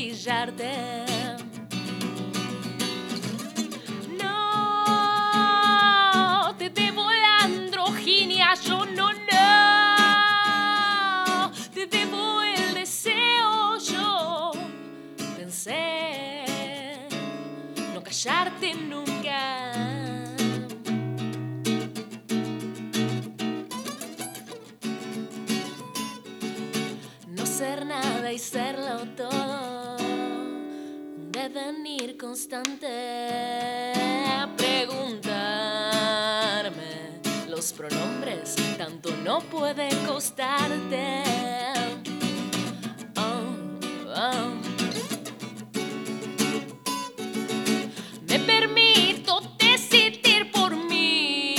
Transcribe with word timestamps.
de 0.00 0.14
jardim. 0.14 1.19
Constante. 32.20 33.92
Preguntarme 34.56 35.30
los 37.48 37.72
pronombres, 37.72 38.54
tanto 38.76 39.10
no 39.24 39.40
puede 39.40 39.88
costarte. 40.06 41.22
Oh, 43.16 43.56
oh. 44.14 44.52
Me 48.28 48.38
permito 48.40 49.40
decidir 49.58 50.52
por 50.52 50.76
mí, 50.76 51.54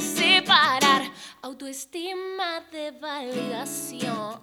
separar 0.00 1.10
autoestima 1.40 2.60
de 2.70 2.90
validación. 2.90 4.36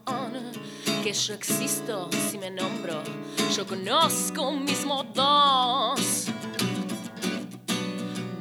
Que 1.03 1.13
yo 1.13 1.33
existo 1.33 2.09
si 2.31 2.37
me 2.37 2.49
nombro, 2.49 3.03
yo 3.55 3.67
conozco 3.67 4.51
mis 4.51 4.83
modos. 4.83 6.25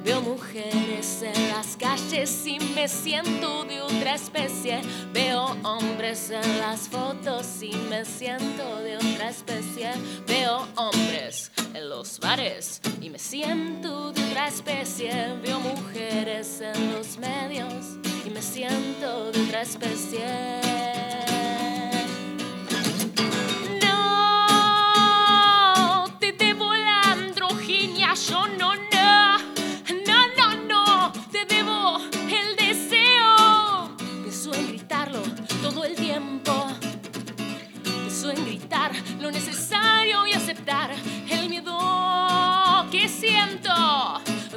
Veo 0.05 0.23
mujeres 0.23 1.23
en 1.23 1.49
las 1.49 1.77
calles 1.77 2.47
y 2.47 2.59
me 2.75 2.89
siento 2.89 3.65
de 3.65 3.83
otra 3.83 4.15
especie. 4.15 4.81
Veo 5.13 5.45
hombres 5.65 6.31
en 6.31 6.59
las 6.59 6.89
fotos 6.89 7.63
y 7.63 7.75
me 7.91 8.05
siento 8.07 8.79
de 8.79 8.97
otra 8.97 9.29
especie. 9.29 9.91
Veo 10.27 10.67
hombres 10.77 11.53
en 11.75 11.89
los 11.91 12.19
bares 12.19 12.81
y 13.01 13.11
me 13.11 13.19
siento 13.19 14.13
de 14.13 14.23
otra 14.23 14.49
especie. 14.49 15.35
Veo 15.43 15.61
mujeres 15.61 16.63
en 16.63 16.93
los 16.93 17.19
medios 17.19 17.99
y 18.25 18.31
me 18.31 18.41
siento 18.41 19.31
de 19.31 19.41
otra 19.43 19.63
especie. 19.63 21.32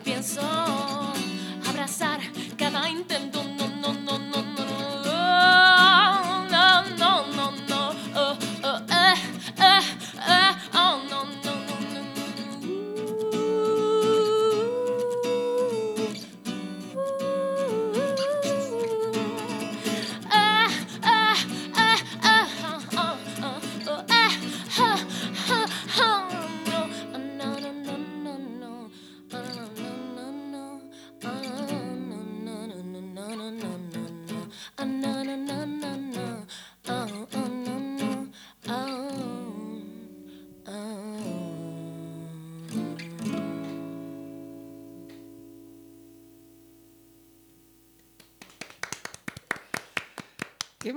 Pienso 0.03 0.41
abrazar 1.67 2.19
cada 2.57 2.87
intento. 2.87 3.43
No, 3.43 3.67
no, 3.67 3.93
no, 3.93 4.17
no, 4.19 4.41
no, 4.41 5.03
no, 5.03 6.04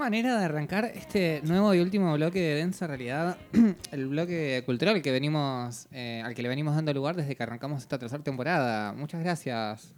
manera 0.09 0.39
de 0.39 0.45
arrancar 0.47 0.87
este 0.87 1.43
nuevo 1.45 1.75
y 1.75 1.81
último 1.81 2.15
bloque 2.15 2.41
de 2.41 2.55
Densa 2.55 2.87
Realidad, 2.87 3.37
el 3.93 4.07
bloque 4.09 4.63
cultural 4.65 5.03
que 5.03 5.11
venimos, 5.11 5.87
eh, 5.93 6.23
al 6.25 6.35
que 6.35 6.43
le 6.43 6.49
venimos 6.49 6.75
dando 6.75 6.95
lugar 6.95 7.15
desde 7.15 7.37
que 7.37 7.43
arrancamos 7.43 7.83
esta 7.83 7.99
tercera 7.99 8.23
temporada. 8.23 8.95
Muchas 8.95 9.21
gracias. 9.23 9.93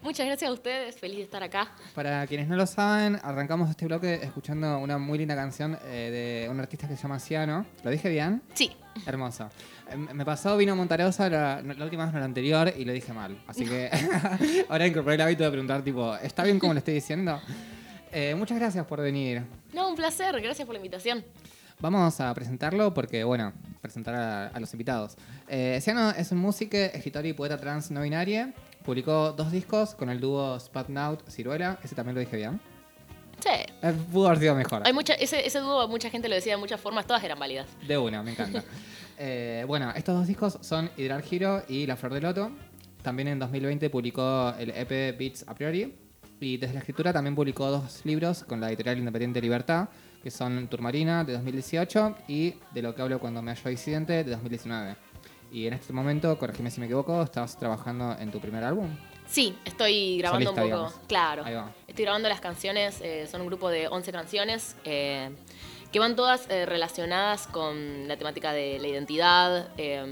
Muchas 0.00 0.24
gracias 0.24 0.48
a 0.50 0.54
ustedes, 0.54 0.96
feliz 0.96 1.18
de 1.18 1.24
estar 1.24 1.42
acá. 1.42 1.70
Para 1.94 2.26
quienes 2.26 2.48
no 2.48 2.56
lo 2.56 2.66
saben, 2.66 3.18
arrancamos 3.22 3.68
este 3.68 3.84
bloque 3.84 4.14
escuchando 4.22 4.78
una 4.78 4.96
muy 4.96 5.18
linda 5.18 5.36
canción 5.36 5.78
eh, 5.84 6.44
de 6.46 6.50
un 6.50 6.58
artista 6.58 6.88
que 6.88 6.96
se 6.96 7.02
llama 7.02 7.20
Ciano. 7.20 7.66
¿Lo 7.84 7.90
dije 7.90 8.08
bien? 8.08 8.40
Sí, 8.54 8.72
Hermoso. 9.06 9.50
Eh, 9.90 9.96
Me 9.96 10.24
pasó 10.24 10.56
Vino 10.56 10.74
Montarosa 10.74 11.28
la, 11.28 11.60
la 11.62 11.84
última 11.84 12.04
vez, 12.06 12.14
no 12.14 12.20
la 12.20 12.24
anterior, 12.24 12.72
y 12.74 12.86
lo 12.86 12.92
dije 12.94 13.12
mal. 13.12 13.36
Así 13.46 13.66
que 13.66 13.90
ahora 14.70 14.86
incorporé 14.86 15.16
el 15.16 15.20
hábito 15.20 15.44
de 15.44 15.50
preguntar, 15.50 15.82
tipo, 15.82 16.16
¿está 16.16 16.42
bien 16.42 16.58
como 16.58 16.72
lo 16.72 16.78
estoy 16.78 16.94
diciendo? 16.94 17.38
Eh, 18.12 18.34
muchas 18.34 18.58
gracias 18.58 18.84
por 18.86 19.00
venir. 19.00 19.42
no, 19.72 19.88
un 19.88 19.96
placer, 19.96 20.40
gracias 20.40 20.66
por 20.66 20.74
la 20.74 20.78
invitación. 20.78 21.24
Vamos 21.80 22.20
a 22.20 22.32
presentarlo 22.34 22.94
porque, 22.94 23.24
bueno, 23.24 23.52
presentar 23.80 24.14
a, 24.14 24.46
a 24.48 24.60
los 24.60 24.72
invitados. 24.72 25.16
Eh, 25.48 25.80
Ciano 25.82 26.10
es 26.10 26.30
un 26.30 26.38
músico, 26.38 26.76
escritor 26.76 27.26
y 27.26 27.32
poeta 27.32 27.58
trans 27.58 27.90
no 27.90 28.02
binaria. 28.02 28.52
Publicó 28.84 29.32
dos 29.32 29.50
discos 29.50 29.94
con 29.94 30.10
el 30.10 30.20
dúo 30.20 30.58
Spatnaut 30.60 31.28
Ciruela. 31.28 31.78
Ese 31.82 31.94
también 31.94 32.14
lo 32.14 32.20
dije 32.20 32.36
bien. 32.36 32.60
Sí. 33.40 33.50
Eh, 33.82 33.94
pudo 34.12 34.28
haber 34.28 34.38
sido 34.38 34.54
mejor. 34.54 34.82
Hay 34.84 34.92
mucha, 34.92 35.14
ese, 35.14 35.44
ese 35.44 35.58
dúo, 35.58 35.88
mucha 35.88 36.08
gente 36.10 36.28
lo 36.28 36.34
decía 36.36 36.52
de 36.52 36.58
muchas 36.58 36.80
formas, 36.80 37.06
todas 37.06 37.24
eran 37.24 37.38
válidas. 37.38 37.66
De 37.86 37.98
una, 37.98 38.22
me 38.22 38.32
encanta. 38.32 38.62
Eh, 39.24 39.62
bueno, 39.68 39.92
estos 39.94 40.16
dos 40.16 40.26
discos 40.26 40.58
son 40.62 40.90
Hidral 40.96 41.22
Giro 41.22 41.62
y 41.68 41.86
La 41.86 41.94
Flor 41.96 42.14
de 42.14 42.20
Loto. 42.22 42.50
También 43.02 43.28
en 43.28 43.38
2020 43.38 43.88
publicó 43.90 44.52
el 44.58 44.70
EP 44.70 45.16
Beats 45.16 45.44
a 45.46 45.54
priori. 45.54 45.94
Y 46.42 46.56
desde 46.56 46.74
la 46.74 46.80
escritura 46.80 47.12
también 47.12 47.36
publicó 47.36 47.70
dos 47.70 48.00
libros 48.04 48.42
con 48.42 48.60
la 48.60 48.66
editorial 48.66 48.98
independiente 48.98 49.40
Libertad, 49.40 49.88
que 50.20 50.30
son 50.30 50.66
Turmarina 50.66 51.22
de 51.22 51.34
2018 51.34 52.16
y 52.26 52.54
De 52.72 52.82
lo 52.82 52.94
que 52.94 53.02
hablo 53.02 53.20
cuando 53.20 53.40
me 53.42 53.52
hallo 53.52 53.70
disidente 53.70 54.24
de 54.24 54.30
2019. 54.32 54.96
Y 55.52 55.68
en 55.68 55.74
este 55.74 55.92
momento, 55.92 56.36
corregime 56.38 56.70
si 56.70 56.80
me 56.80 56.86
equivoco, 56.86 57.22
estás 57.22 57.56
trabajando 57.56 58.16
en 58.18 58.32
tu 58.32 58.40
primer 58.40 58.64
álbum. 58.64 58.88
Sí, 59.26 59.56
estoy 59.64 60.18
grabando 60.18 60.46
Solista, 60.46 60.62
un 60.62 60.70
poco. 60.70 60.82
digamos. 60.82 61.06
Claro. 61.06 61.44
Ahí 61.44 61.54
va. 61.54 61.70
Estoy 61.86 62.04
grabando 62.04 62.28
las 62.28 62.40
canciones, 62.40 63.00
eh, 63.02 63.28
son 63.30 63.42
un 63.42 63.46
grupo 63.46 63.68
de 63.68 63.86
11 63.86 64.10
canciones 64.10 64.74
eh, 64.84 65.30
que 65.92 65.98
van 66.00 66.16
todas 66.16 66.50
eh, 66.50 66.66
relacionadas 66.66 67.46
con 67.46 68.08
la 68.08 68.16
temática 68.16 68.52
de 68.52 68.78
la 68.80 68.88
identidad 68.88 69.68
eh, 69.76 70.04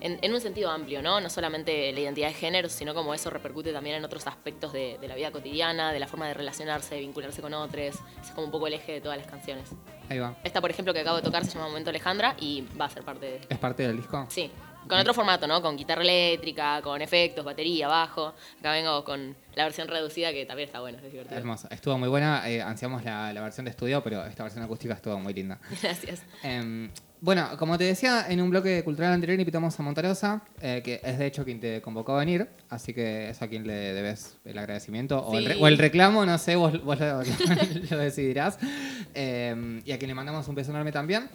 en, 0.00 0.18
en 0.22 0.32
un 0.34 0.40
sentido 0.40 0.70
amplio, 0.70 1.02
¿no? 1.02 1.20
No 1.20 1.30
solamente 1.30 1.92
la 1.92 2.00
identidad 2.00 2.28
de 2.28 2.34
género, 2.34 2.68
sino 2.68 2.94
como 2.94 3.14
eso 3.14 3.30
repercute 3.30 3.72
también 3.72 3.96
en 3.96 4.04
otros 4.04 4.26
aspectos 4.26 4.72
de, 4.72 4.98
de 5.00 5.08
la 5.08 5.14
vida 5.14 5.30
cotidiana, 5.30 5.92
de 5.92 5.98
la 5.98 6.06
forma 6.06 6.26
de 6.28 6.34
relacionarse, 6.34 6.94
de 6.94 7.00
vincularse 7.00 7.42
con 7.42 7.54
otros. 7.54 7.96
Es 8.22 8.30
como 8.34 8.46
un 8.46 8.50
poco 8.50 8.66
el 8.66 8.74
eje 8.74 8.92
de 8.92 9.00
todas 9.00 9.18
las 9.18 9.26
canciones. 9.26 9.70
Ahí 10.08 10.18
va. 10.18 10.36
Esta, 10.42 10.60
por 10.60 10.70
ejemplo, 10.70 10.92
que 10.92 11.00
acabo 11.00 11.16
de 11.16 11.22
tocar 11.22 11.44
se 11.44 11.52
llama 11.52 11.68
Momento 11.68 11.90
Alejandra 11.90 12.34
y 12.38 12.66
va 12.80 12.86
a 12.86 12.90
ser 12.90 13.04
parte 13.04 13.26
de... 13.26 13.40
¿Es 13.48 13.58
parte 13.58 13.86
del 13.86 13.96
disco? 13.96 14.26
Sí, 14.28 14.50
con 14.88 14.98
otro 14.98 15.14
formato, 15.14 15.46
¿no? 15.46 15.62
Con 15.62 15.76
guitarra 15.76 16.02
eléctrica, 16.02 16.80
con 16.82 17.00
efectos, 17.00 17.44
batería, 17.44 17.86
bajo. 17.86 18.34
Acá 18.58 18.72
vengo 18.72 19.04
con 19.04 19.36
la 19.54 19.64
versión 19.64 19.88
reducida 19.88 20.32
que 20.32 20.46
también 20.46 20.68
está 20.68 20.80
buena, 20.80 20.98
es 20.98 21.12
divertido. 21.12 21.38
Hermosa. 21.38 21.68
Estuvo 21.70 21.96
muy 21.98 22.08
buena. 22.08 22.48
Eh, 22.48 22.60
ansiamos 22.60 23.04
la, 23.04 23.32
la 23.32 23.40
versión 23.40 23.64
de 23.66 23.70
estudio, 23.70 24.02
pero 24.02 24.24
esta 24.24 24.42
versión 24.42 24.64
acústica 24.64 24.94
estuvo 24.94 25.18
muy 25.18 25.32
linda. 25.32 25.60
Gracias. 25.82 26.22
Em, 26.42 26.90
bueno, 27.22 27.48
como 27.58 27.76
te 27.76 27.84
decía, 27.84 28.26
en 28.28 28.40
un 28.40 28.48
bloque 28.50 28.82
cultural 28.82 29.12
anterior 29.12 29.38
invitamos 29.38 29.78
a 29.78 29.82
Montarosa, 29.82 30.42
eh, 30.60 30.80
que 30.84 31.00
es 31.04 31.18
de 31.18 31.26
hecho 31.26 31.44
quien 31.44 31.60
te 31.60 31.82
convocó 31.82 32.14
a 32.16 32.20
venir, 32.20 32.48
así 32.70 32.94
que 32.94 33.30
es 33.30 33.42
a 33.42 33.48
quien 33.48 33.66
le 33.66 33.74
debes 33.92 34.36
el 34.44 34.56
agradecimiento 34.56 35.18
o, 35.20 35.36
el, 35.36 35.44
re- 35.44 35.54
Sí. 35.54 35.60
o 35.62 35.68
el 35.68 35.76
reclamo, 35.78 36.24
no 36.24 36.38
sé, 36.38 36.56
vos, 36.56 36.82
vos 36.82 36.98
lo, 36.98 37.22
lo 37.90 37.98
decidirás. 37.98 38.58
Em, 39.14 39.82
y 39.84 39.92
a 39.92 39.98
quien 39.98 40.08
le 40.08 40.14
mandamos 40.14 40.46
un 40.48 40.54
beso 40.54 40.70
enorme 40.70 40.92
también. 40.92 41.28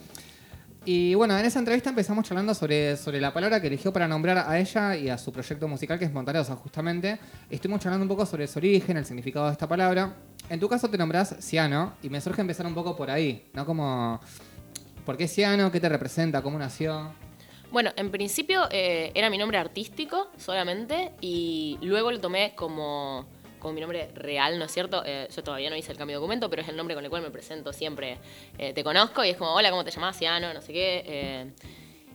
Y 0.87 1.15
bueno, 1.15 1.35
en 1.37 1.43
esa 1.45 1.57
entrevista 1.57 1.89
empezamos 1.89 2.25
charlando 2.25 2.53
sobre, 2.53 2.95
sobre 2.95 3.19
la 3.19 3.33
palabra 3.33 3.59
que 3.59 3.67
eligió 3.67 3.91
para 3.91 4.07
nombrar 4.07 4.37
a 4.47 4.59
ella 4.59 4.95
y 4.95 5.09
a 5.09 5.17
su 5.17 5.31
proyecto 5.31 5.67
musical, 5.67 5.97
que 5.97 6.05
es 6.05 6.13
Montarosa, 6.13 6.55
justamente. 6.55 7.17
Estuvimos 7.49 7.81
charlando 7.81 8.03
un 8.03 8.09
poco 8.09 8.23
sobre 8.25 8.45
su 8.47 8.59
origen, 8.59 8.97
el 8.97 9.05
significado 9.05 9.47
de 9.47 9.53
esta 9.53 9.67
palabra. 9.67 10.13
En 10.47 10.59
tu 10.59 10.69
caso 10.69 10.87
te 10.87 10.95
nombrás 10.97 11.35
Ciano, 11.41 11.93
y 12.03 12.09
me 12.11 12.21
surge 12.21 12.41
empezar 12.41 12.67
un 12.67 12.75
poco 12.75 12.95
por 12.95 13.09
ahí, 13.09 13.47
¿no? 13.53 13.65
Como, 13.65 14.21
¿por 15.05 15.17
qué 15.17 15.27
Ciano? 15.27 15.71
¿Qué 15.71 15.79
te 15.79 15.87
representa? 15.87 16.41
¿Cómo 16.41 16.57
nació? 16.57 17.13
Bueno, 17.71 17.91
en 17.95 18.11
principio 18.11 18.67
eh, 18.71 19.11
era 19.13 19.29
mi 19.29 19.37
nombre 19.37 19.57
artístico 19.57 20.29
solamente 20.37 21.11
y 21.21 21.77
luego 21.81 22.11
lo 22.11 22.19
tomé 22.19 22.53
como, 22.55 23.25
como 23.59 23.73
mi 23.73 23.81
nombre 23.81 24.09
real, 24.15 24.57
¿no 24.57 24.65
es 24.65 24.71
cierto? 24.71 25.03
Eh, 25.05 25.27
yo 25.33 25.43
todavía 25.43 25.69
no 25.69 25.75
hice 25.75 25.91
el 25.91 25.97
cambio 25.97 26.15
de 26.15 26.21
documento, 26.21 26.49
pero 26.49 26.61
es 26.61 26.67
el 26.67 26.75
nombre 26.75 26.95
con 26.95 27.03
el 27.03 27.09
cual 27.09 27.21
me 27.21 27.31
presento 27.31 27.73
siempre. 27.73 28.17
Eh, 28.57 28.73
te 28.73 28.83
conozco 28.83 29.23
y 29.23 29.29
es 29.29 29.37
como, 29.37 29.53
hola, 29.53 29.69
¿cómo 29.69 29.83
te 29.83 29.91
llamas? 29.91 30.17
Ciano, 30.17 30.53
no 30.53 30.61
sé 30.61 30.73
qué. 30.73 31.51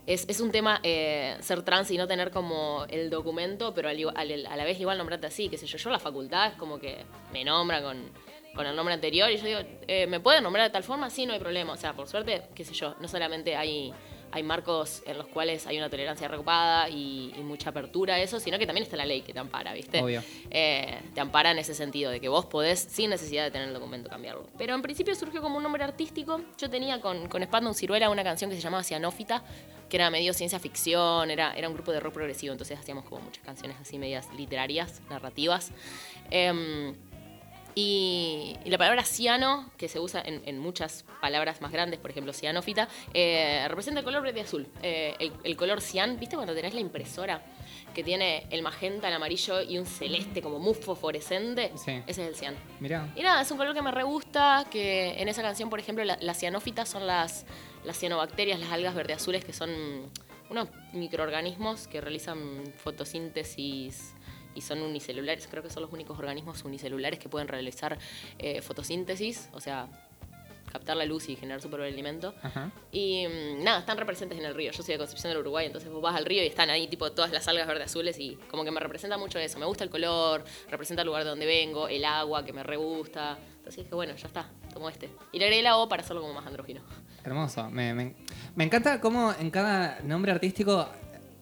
Es, 0.07 0.25
es 0.27 0.41
un 0.41 0.51
tema 0.51 0.81
ser 0.81 1.61
trans 1.61 1.91
y 1.91 1.97
no 1.97 2.07
tener 2.07 2.31
como 2.31 2.85
el 2.89 3.09
documento, 3.09 3.73
pero 3.73 3.89
a 3.89 3.93
la 3.93 4.63
vez 4.63 4.79
igual 4.79 4.97
nombrarte 4.97 5.27
así, 5.27 5.47
qué 5.47 5.57
sé 5.57 5.67
yo. 5.67 5.77
Yo 5.77 5.89
la 5.91 5.99
facultad 5.99 6.47
es 6.47 6.53
como 6.53 6.79
que 6.79 7.05
me 7.31 7.45
nombran 7.45 7.83
con, 7.83 8.11
con 8.55 8.65
el 8.65 8.75
nombre 8.75 8.93
anterior 8.93 9.31
y 9.31 9.37
yo 9.37 9.45
digo, 9.45 9.59
eh, 9.87 10.07
¿me 10.07 10.19
pueden 10.19 10.43
nombrar 10.43 10.65
de 10.65 10.71
tal 10.71 10.83
forma? 10.83 11.09
Sí, 11.09 11.25
no 11.25 11.33
hay 11.33 11.39
problema. 11.39 11.73
O 11.73 11.77
sea, 11.77 11.93
por 11.93 12.07
suerte, 12.07 12.43
qué 12.53 12.65
sé 12.65 12.73
yo, 12.73 12.95
no 12.99 13.07
solamente 13.07 13.55
hay, 13.55 13.93
hay 14.31 14.43
marcos 14.43 15.03
en 15.05 15.17
los 15.17 15.27
cuales 15.27 15.67
hay 15.67 15.77
una 15.77 15.89
tolerancia 15.89 16.27
recopada 16.27 16.89
y, 16.89 17.33
y 17.37 17.41
mucha 17.41 17.69
apertura 17.69 18.15
a 18.15 18.19
eso, 18.19 18.39
sino 18.39 18.57
que 18.59 18.65
también 18.65 18.83
está 18.83 18.97
la 18.97 19.05
ley 19.05 19.21
que 19.21 19.33
te 19.33 19.39
ampara, 19.39 19.73
¿viste? 19.73 20.01
Obvio. 20.01 20.23
Eh, 20.49 20.99
te 21.13 21.21
ampara 21.21 21.51
en 21.51 21.59
ese 21.59 21.73
sentido, 21.73 22.11
de 22.11 22.19
que 22.19 22.29
vos 22.29 22.45
podés, 22.45 22.79
sin 22.79 23.09
necesidad 23.09 23.43
de 23.43 23.51
tener 23.51 23.69
el 23.69 23.73
documento, 23.73 24.09
cambiarlo. 24.09 24.47
Pero 24.57 24.75
en 24.75 24.81
principio 24.81 25.15
surgió 25.15 25.41
como 25.41 25.57
un 25.57 25.63
nombre 25.63 25.83
artístico. 25.83 26.41
Yo 26.57 26.69
tenía 26.69 26.99
con, 26.99 27.27
con 27.27 27.43
Spandau 27.43 27.73
Ciruela 27.73 28.09
una 28.09 28.23
canción 28.23 28.49
que 28.49 28.55
se 28.55 28.61
llamaba 28.61 28.83
Cianófita, 28.83 29.43
que 29.89 29.97
era 29.97 30.09
medio 30.09 30.33
ciencia 30.33 30.59
ficción, 30.59 31.29
era, 31.31 31.53
era 31.53 31.67
un 31.67 31.73
grupo 31.73 31.91
de 31.91 31.99
rock 31.99 32.13
progresivo, 32.13 32.53
entonces 32.53 32.79
hacíamos 32.79 33.03
como 33.03 33.21
muchas 33.21 33.43
canciones 33.43 33.77
así 33.79 33.97
medias 33.97 34.27
literarias, 34.35 35.01
narrativas. 35.09 35.71
Em, 36.29 36.95
y, 37.75 38.55
y 38.65 38.69
la 38.69 38.77
palabra 38.77 39.03
ciano, 39.03 39.69
que 39.77 39.87
se 39.87 39.99
usa 39.99 40.21
en, 40.25 40.41
en 40.45 40.59
muchas 40.59 41.05
palabras 41.21 41.61
más 41.61 41.71
grandes, 41.71 41.99
por 41.99 42.11
ejemplo, 42.11 42.33
cianófita, 42.33 42.87
eh, 43.13 43.65
representa 43.67 43.99
el 43.99 44.05
color 44.05 44.21
verde 44.23 44.41
azul. 44.41 44.67
Eh, 44.81 45.15
el, 45.19 45.31
el 45.43 45.55
color 45.57 45.81
cian, 45.81 46.19
¿viste 46.19 46.35
cuando 46.35 46.53
tenés 46.53 46.73
la 46.73 46.79
impresora 46.81 47.43
que 47.93 48.03
tiene 48.03 48.47
el 48.51 48.61
magenta, 48.61 49.07
el 49.09 49.13
amarillo 49.13 49.61
y 49.61 49.77
un 49.77 49.85
celeste 49.85 50.41
como 50.41 50.59
muy 50.59 50.73
fosforescente? 50.73 51.71
Sí. 51.75 51.91
Ese 52.07 52.21
es 52.23 52.27
el 52.29 52.35
cian. 52.35 52.55
Mirá. 52.79 53.11
Y 53.15 53.21
nada, 53.21 53.41
es 53.41 53.51
un 53.51 53.57
color 53.57 53.73
que 53.73 53.81
me 53.81 53.91
re 53.91 54.03
gusta, 54.03 54.65
que 54.71 55.21
en 55.21 55.27
esa 55.29 55.41
canción, 55.41 55.69
por 55.69 55.79
ejemplo, 55.79 56.03
la- 56.03 56.17
las 56.21 56.37
cianófitas 56.39 56.89
son 56.89 57.05
las, 57.07 57.45
las 57.83 57.97
cianobacterias, 57.97 58.59
las 58.59 58.71
algas 58.71 58.95
verde 58.95 59.13
azules, 59.13 59.43
que 59.45 59.53
son 59.53 60.09
unos 60.49 60.67
microorganismos 60.93 61.87
que 61.87 62.01
realizan 62.01 62.63
fotosíntesis 62.77 64.13
y 64.55 64.61
son 64.61 64.81
unicelulares. 64.81 65.47
Creo 65.47 65.63
que 65.63 65.69
son 65.69 65.83
los 65.83 65.91
únicos 65.93 66.17
organismos 66.19 66.63
unicelulares 66.63 67.19
que 67.19 67.29
pueden 67.29 67.47
realizar 67.47 67.97
eh, 68.39 68.61
fotosíntesis, 68.61 69.49
o 69.53 69.59
sea, 69.61 69.87
captar 70.71 70.95
la 70.95 71.03
luz 71.03 71.27
y 71.27 71.35
generar 71.35 71.61
su 71.61 71.69
propio 71.69 71.85
alimento. 71.85 72.33
Ajá. 72.41 72.71
Y 72.93 73.25
mm, 73.27 73.63
nada, 73.63 73.79
están 73.79 73.97
representes 73.97 74.37
en 74.39 74.45
el 74.45 74.55
río. 74.55 74.71
Yo 74.71 74.83
soy 74.83 74.93
de 74.93 74.97
Concepción 74.99 75.31
del 75.31 75.39
Uruguay, 75.41 75.65
entonces 75.65 75.89
vos 75.91 76.01
vas 76.01 76.15
al 76.15 76.23
río 76.25 76.41
y 76.43 76.47
están 76.47 76.69
ahí 76.69 76.87
tipo 76.87 77.11
todas 77.11 77.31
las 77.31 77.45
algas 77.49 77.67
verde 77.67 77.83
azules 77.83 78.17
y 78.19 78.35
como 78.49 78.63
que 78.63 78.71
me 78.71 78.79
representa 78.79 79.17
mucho 79.17 79.37
eso. 79.37 79.59
Me 79.59 79.65
gusta 79.65 79.83
el 79.83 79.89
color, 79.89 80.45
representa 80.69 81.01
el 81.01 81.07
lugar 81.07 81.23
de 81.25 81.29
donde 81.29 81.45
vengo, 81.45 81.87
el 81.89 82.05
agua 82.05 82.45
que 82.45 82.53
me 82.53 82.63
re 82.63 82.77
gusta. 82.77 83.37
Entonces 83.57 83.83
dije, 83.83 83.93
bueno, 83.93 84.15
ya 84.15 84.27
está, 84.27 84.49
tomo 84.73 84.89
este. 84.89 85.09
Y 85.33 85.39
le 85.39 85.45
agregué 85.45 85.61
la 85.61 85.77
O 85.77 85.89
para 85.89 86.03
hacerlo 86.03 86.21
como 86.21 86.33
más 86.33 86.47
andrógino. 86.47 86.81
Hermoso. 87.23 87.69
Me, 87.69 87.93
me- 87.93 88.15
me 88.55 88.63
encanta 88.63 88.99
cómo 89.01 89.33
en 89.39 89.51
cada 89.51 89.99
nombre 90.01 90.31
artístico 90.31 90.87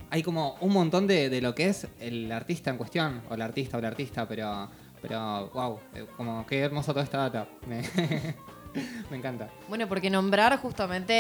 hay 0.10 0.24
como 0.24 0.56
un 0.62 0.74
montón 0.74 1.08
de, 1.08 1.30
de 1.30 1.42
lo 1.42 1.54
que 1.56 1.68
es 1.68 1.88
el 2.00 2.32
artista 2.32 2.70
en 2.70 2.78
cuestión, 2.78 3.22
o 3.30 3.36
la 3.36 3.46
artista 3.46 3.78
o 3.78 3.82
la 3.82 3.90
artista, 3.90 4.28
pero, 4.28 4.70
pero 5.02 5.48
wow, 5.54 5.80
eh, 5.96 6.06
como 6.18 6.46
qué 6.46 6.60
hermoso 6.60 6.92
toda 6.94 7.04
esta 7.06 7.18
data. 7.30 7.48
Me, 9.10 9.18
encanta. 9.18 9.50
Bueno, 9.68 9.88
porque 9.88 10.12
nombrar 10.12 10.56
justamente 10.60 11.14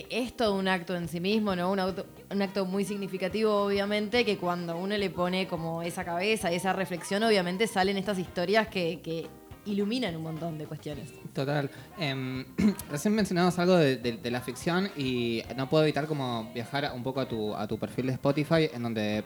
eh, 0.00 0.06
es 0.10 0.36
todo 0.36 0.54
un 0.54 0.68
acto 0.68 0.94
en 0.94 1.08
sí 1.08 1.18
mismo, 1.18 1.56
¿no? 1.56 1.70
Un, 1.70 1.80
auto- 1.80 2.04
un 2.30 2.42
acto 2.42 2.66
muy 2.66 2.84
significativo, 2.84 3.64
obviamente, 3.64 4.22
que 4.26 4.36
cuando 4.36 4.76
uno 4.76 4.96
le 4.98 5.08
pone 5.08 5.48
como 5.48 5.82
esa 5.82 6.04
cabeza, 6.04 6.50
esa 6.52 6.74
reflexión, 6.74 7.22
obviamente 7.22 7.66
salen 7.66 7.96
estas 7.96 8.18
historias 8.18 8.68
que, 8.68 9.00
que 9.02 9.28
iluminan 9.70 10.14
un 10.16 10.22
montón 10.22 10.58
de 10.58 10.66
cuestiones. 10.66 11.10
Total. 11.32 11.70
Em, 11.98 12.44
recién 12.90 13.14
mencionabas 13.14 13.58
algo 13.58 13.76
de, 13.76 13.96
de- 13.96 14.16
de 14.18 14.30
la 14.30 14.40
ficción 14.40 14.90
y 14.96 15.42
no 15.56 15.68
puedo 15.68 15.84
evitar 15.84 16.06
como 16.06 16.50
viajar 16.52 16.90
un 16.94 17.02
poco 17.02 17.20
a 17.20 17.28
tu, 17.28 17.54
a 17.54 17.66
tu 17.66 17.78
perfil 17.78 18.06
de 18.06 18.12
Spotify, 18.12 18.68
en 18.72 18.82
donde 18.82 19.24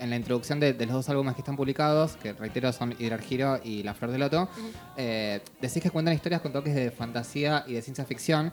en 0.00 0.10
la 0.10 0.16
introducción 0.16 0.58
de, 0.58 0.72
de 0.72 0.86
los 0.86 0.94
dos 0.96 1.08
álbumes 1.08 1.34
que 1.34 1.40
están 1.40 1.56
publicados, 1.56 2.16
que 2.16 2.32
reitero 2.32 2.72
son 2.72 2.94
Hidrar 2.98 3.22
Giro 3.22 3.60
y 3.62 3.84
La 3.84 3.94
Flor 3.94 4.10
de 4.10 4.18
Loto, 4.18 4.48
eh, 4.96 5.40
decís 5.60 5.80
que 5.82 5.90
cuentan 5.90 6.14
historias 6.14 6.40
con 6.40 6.52
toques 6.52 6.74
de 6.74 6.90
fantasía 6.90 7.64
y 7.68 7.74
de 7.74 7.82
ciencia 7.82 8.04
ficción. 8.04 8.52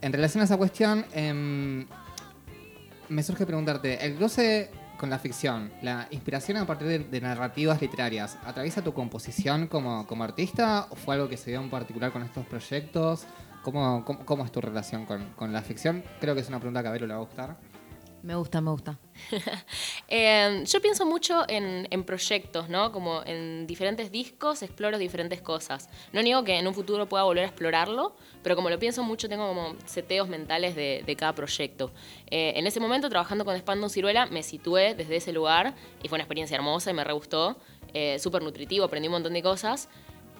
En 0.00 0.12
relación 0.12 0.40
a 0.40 0.44
esa 0.44 0.56
cuestión, 0.56 1.04
em, 1.12 1.84
me 3.10 3.22
surge 3.22 3.44
preguntarte, 3.46 4.04
el 4.04 4.14
cruce 4.16 4.70
con 4.98 5.08
la 5.08 5.18
ficción, 5.18 5.70
la 5.80 6.08
inspiración 6.10 6.58
a 6.58 6.66
partir 6.66 7.08
de, 7.08 7.20
narrativas 7.20 7.80
literarias, 7.80 8.36
¿atraviesa 8.44 8.82
tu 8.82 8.92
composición 8.92 9.66
como, 9.68 10.06
como 10.06 10.24
artista 10.24 10.88
o 10.90 10.96
fue 10.96 11.14
algo 11.14 11.28
que 11.28 11.36
se 11.36 11.50
dio 11.50 11.60
en 11.60 11.70
particular 11.70 12.12
con 12.12 12.22
estos 12.22 12.44
proyectos? 12.46 13.24
¿Cómo, 13.62 14.04
cómo, 14.04 14.24
cómo 14.26 14.44
es 14.44 14.52
tu 14.52 14.60
relación 14.60 15.06
con, 15.06 15.30
con 15.34 15.52
la 15.52 15.62
ficción? 15.62 16.02
Creo 16.20 16.34
que 16.34 16.40
es 16.40 16.48
una 16.48 16.58
pregunta 16.58 16.82
que 16.82 16.88
a 16.88 16.90
Vero 16.90 17.06
le 17.06 17.14
va 17.14 17.20
a 17.20 17.22
gustar. 17.22 17.56
Me 18.22 18.34
gusta, 18.34 18.60
me 18.60 18.70
gusta. 18.70 18.98
Eh, 20.10 20.64
yo 20.64 20.80
pienso 20.80 21.04
mucho 21.04 21.44
en, 21.48 21.86
en 21.90 22.02
proyectos, 22.02 22.70
¿no? 22.70 22.92
Como 22.92 23.22
en 23.26 23.66
diferentes 23.66 24.10
discos 24.10 24.62
exploro 24.62 24.96
diferentes 24.96 25.42
cosas. 25.42 25.90
No 26.14 26.22
niego 26.22 26.44
que 26.44 26.58
en 26.58 26.66
un 26.66 26.72
futuro 26.72 27.06
pueda 27.06 27.24
volver 27.24 27.44
a 27.44 27.48
explorarlo, 27.48 28.16
pero 28.42 28.56
como 28.56 28.70
lo 28.70 28.78
pienso 28.78 29.02
mucho, 29.02 29.28
tengo 29.28 29.46
como 29.46 29.76
seteos 29.84 30.28
mentales 30.28 30.74
de, 30.74 31.02
de 31.04 31.16
cada 31.16 31.34
proyecto. 31.34 31.92
Eh, 32.30 32.54
en 32.56 32.66
ese 32.66 32.80
momento, 32.80 33.10
trabajando 33.10 33.44
con 33.44 33.56
Spandon 33.58 33.90
Ciruela, 33.90 34.24
me 34.26 34.42
situé 34.42 34.94
desde 34.94 35.16
ese 35.16 35.32
lugar 35.32 35.74
y 36.02 36.08
fue 36.08 36.16
una 36.16 36.22
experiencia 36.24 36.54
hermosa 36.54 36.90
y 36.90 36.94
me 36.94 37.04
re 37.04 37.12
gustó. 37.12 37.58
Eh, 37.92 38.18
Súper 38.18 38.42
nutritivo, 38.42 38.86
aprendí 38.86 39.08
un 39.08 39.12
montón 39.12 39.34
de 39.34 39.42
cosas. 39.42 39.90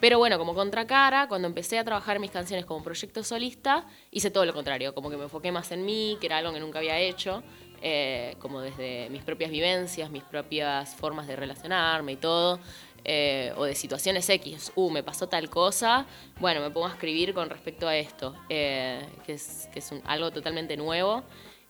Pero 0.01 0.19
bueno, 0.19 0.39
como 0.39 0.55
contracara, 0.55 1.27
cuando 1.27 1.49
empecé 1.49 1.77
a 1.79 1.85
trabajar 1.85 2.21
mis 2.21 2.31
canciones 2.31 2.65
como 2.65 2.85
proyecto 2.85 3.25
solista, 3.25 3.85
hice 4.13 4.31
todo 4.31 4.45
lo 4.47 4.55
contrario, 4.55 4.95
como 4.95 5.11
que 5.11 5.17
me 5.17 5.25
enfoqué 5.25 5.51
más 5.51 5.73
en 5.73 5.85
mí, 5.85 6.17
que 6.21 6.27
era 6.27 6.39
algo 6.39 6.53
que 6.53 6.61
nunca 6.61 6.79
había 6.79 7.01
hecho, 7.01 7.43
eh, 7.83 8.37
como 8.39 8.61
desde 8.61 9.09
mis 9.11 9.23
propias 9.23 9.51
vivencias, 9.51 10.11
mis 10.11 10.23
propias 10.23 10.95
formas 10.95 11.27
de 11.27 11.37
relacionarme 11.37 12.13
y 12.13 12.17
todo, 12.17 12.61
eh, 13.05 13.53
o 13.57 13.65
de 13.65 13.75
situaciones 13.75 14.29
X, 14.29 14.73
uh, 14.75 14.91
me 14.91 15.03
pasó 15.03 15.29
tal 15.29 15.49
cosa, 15.49 16.07
bueno, 16.41 16.61
me 16.61 16.71
pongo 16.71 16.87
a 16.87 16.91
escribir 16.91 17.33
con 17.33 17.49
respecto 17.49 17.87
a 17.89 17.97
esto, 17.97 18.35
eh, 18.49 19.07
que 19.25 19.35
es, 19.35 19.69
algo 20.05 20.31
totalmente 20.31 20.77
nuevo. 20.77 21.23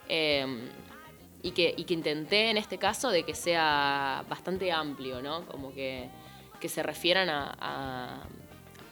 eh, 0.09 0.71
y 1.43 1.53
que, 1.53 1.75
intenté 1.77 2.51
en 2.51 2.57
este 2.57 2.79
caso 2.79 3.11
de 3.11 3.23
que 3.23 3.35
sea 3.35 4.25
bastante 4.29 4.73
amplio, 4.73 5.23
¿no? 5.23 5.47
Como 5.47 5.73
que, 5.73 6.09
se 6.69 6.83
refieran 6.83 7.29
a- 7.31 8.27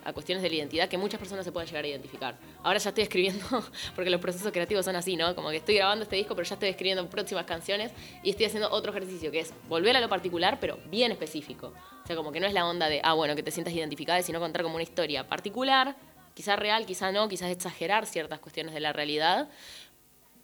a 0.07 0.13
cuestiones 0.13 0.43
de 0.43 0.49
la 0.49 0.55
identidad 0.55 0.89
que 0.89 0.97
muchas 0.97 1.19
personas 1.19 1.45
se 1.45 1.51
pueden 1.51 1.67
llegar 1.67 1.85
a 1.85 1.89
identificar. 1.89 2.37
Ahora 2.63 2.79
ya 2.79 2.91
estoy 2.91 3.03
escribiendo, 3.03 3.45
porque 3.95 4.09
los 4.09 4.21
procesos 4.21 4.53
creativos 4.53 4.85
son 4.85 4.95
así, 4.95 5.17
¿no? 5.17 5.35
Como 5.35 5.51
que 5.51 5.57
estoy 5.57 5.75
grabando 5.75 6.05
este 6.05 6.17
disco, 6.17 6.35
pero 6.37 6.49
ya 6.49 6.55
estoy 6.55 6.69
escribiendo 6.69 7.09
próximas 7.11 7.45
canciones 7.45 7.93
y 8.23 8.31
estoy 8.31 8.47
haciendo 8.47 8.71
otro 8.71 8.93
ejercicio, 8.93 9.33
que 9.33 9.41
es 9.41 9.53
volver 9.69 9.97
a 9.97 10.01
lo 10.01 10.09
particular, 10.09 10.59
pero 10.61 10.79
bien 10.89 11.11
específico. 11.11 11.73
O 12.05 12.07
sea, 12.07 12.15
como 12.15 12.31
que 12.31 12.39
no 12.39 12.47
es 12.47 12.53
la 12.53 12.67
onda 12.67 12.89
de, 12.89 13.01
ah, 13.03 13.15
bueno, 13.15 13.35
que 13.35 13.43
te 13.43 13.51
sientas 13.51 13.75
identificada, 13.75 14.23
sino 14.23 14.39
contar 14.39 14.63
como 14.63 14.77
una 14.77 14.85
historia 14.85 15.29
particular, 15.29 15.97
quizá 16.35 16.55
real, 16.55 16.87
quizá 16.87 17.11
no, 17.11 17.29
quizás 17.29 17.51
exagerar 17.51 18.07
ciertas 18.07 18.39
cuestiones 18.39 18.75
de 18.75 18.81
la 18.81 18.93
realidad, 18.93 19.49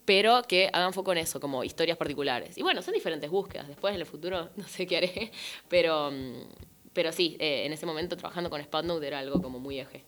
pero 0.04 0.42
que 0.42 0.68
hagan 0.72 0.92
foco 0.92 1.12
en 1.12 1.18
eso, 1.18 1.38
como 1.38 1.62
historias 1.62 1.96
particulares. 1.96 2.58
Y 2.58 2.62
bueno, 2.62 2.82
son 2.82 2.94
diferentes 2.94 3.30
búsquedas. 3.30 3.68
Después 3.68 3.94
en 3.94 4.00
el 4.00 4.06
futuro 4.06 4.50
no 4.56 4.66
sé 4.66 4.86
qué 4.86 4.96
haré, 4.96 5.32
pero, 5.68 6.10
mm, 6.10 6.71
pero 6.92 7.12
sí, 7.12 7.36
eh, 7.40 7.64
en 7.66 7.72
ese 7.72 7.86
momento 7.86 8.16
trabajando 8.16 8.50
con 8.50 8.62
Spotnote 8.62 9.06
era 9.06 9.18
algo 9.18 9.40
como 9.42 9.58
muy 9.58 9.78
eje. 9.80 10.04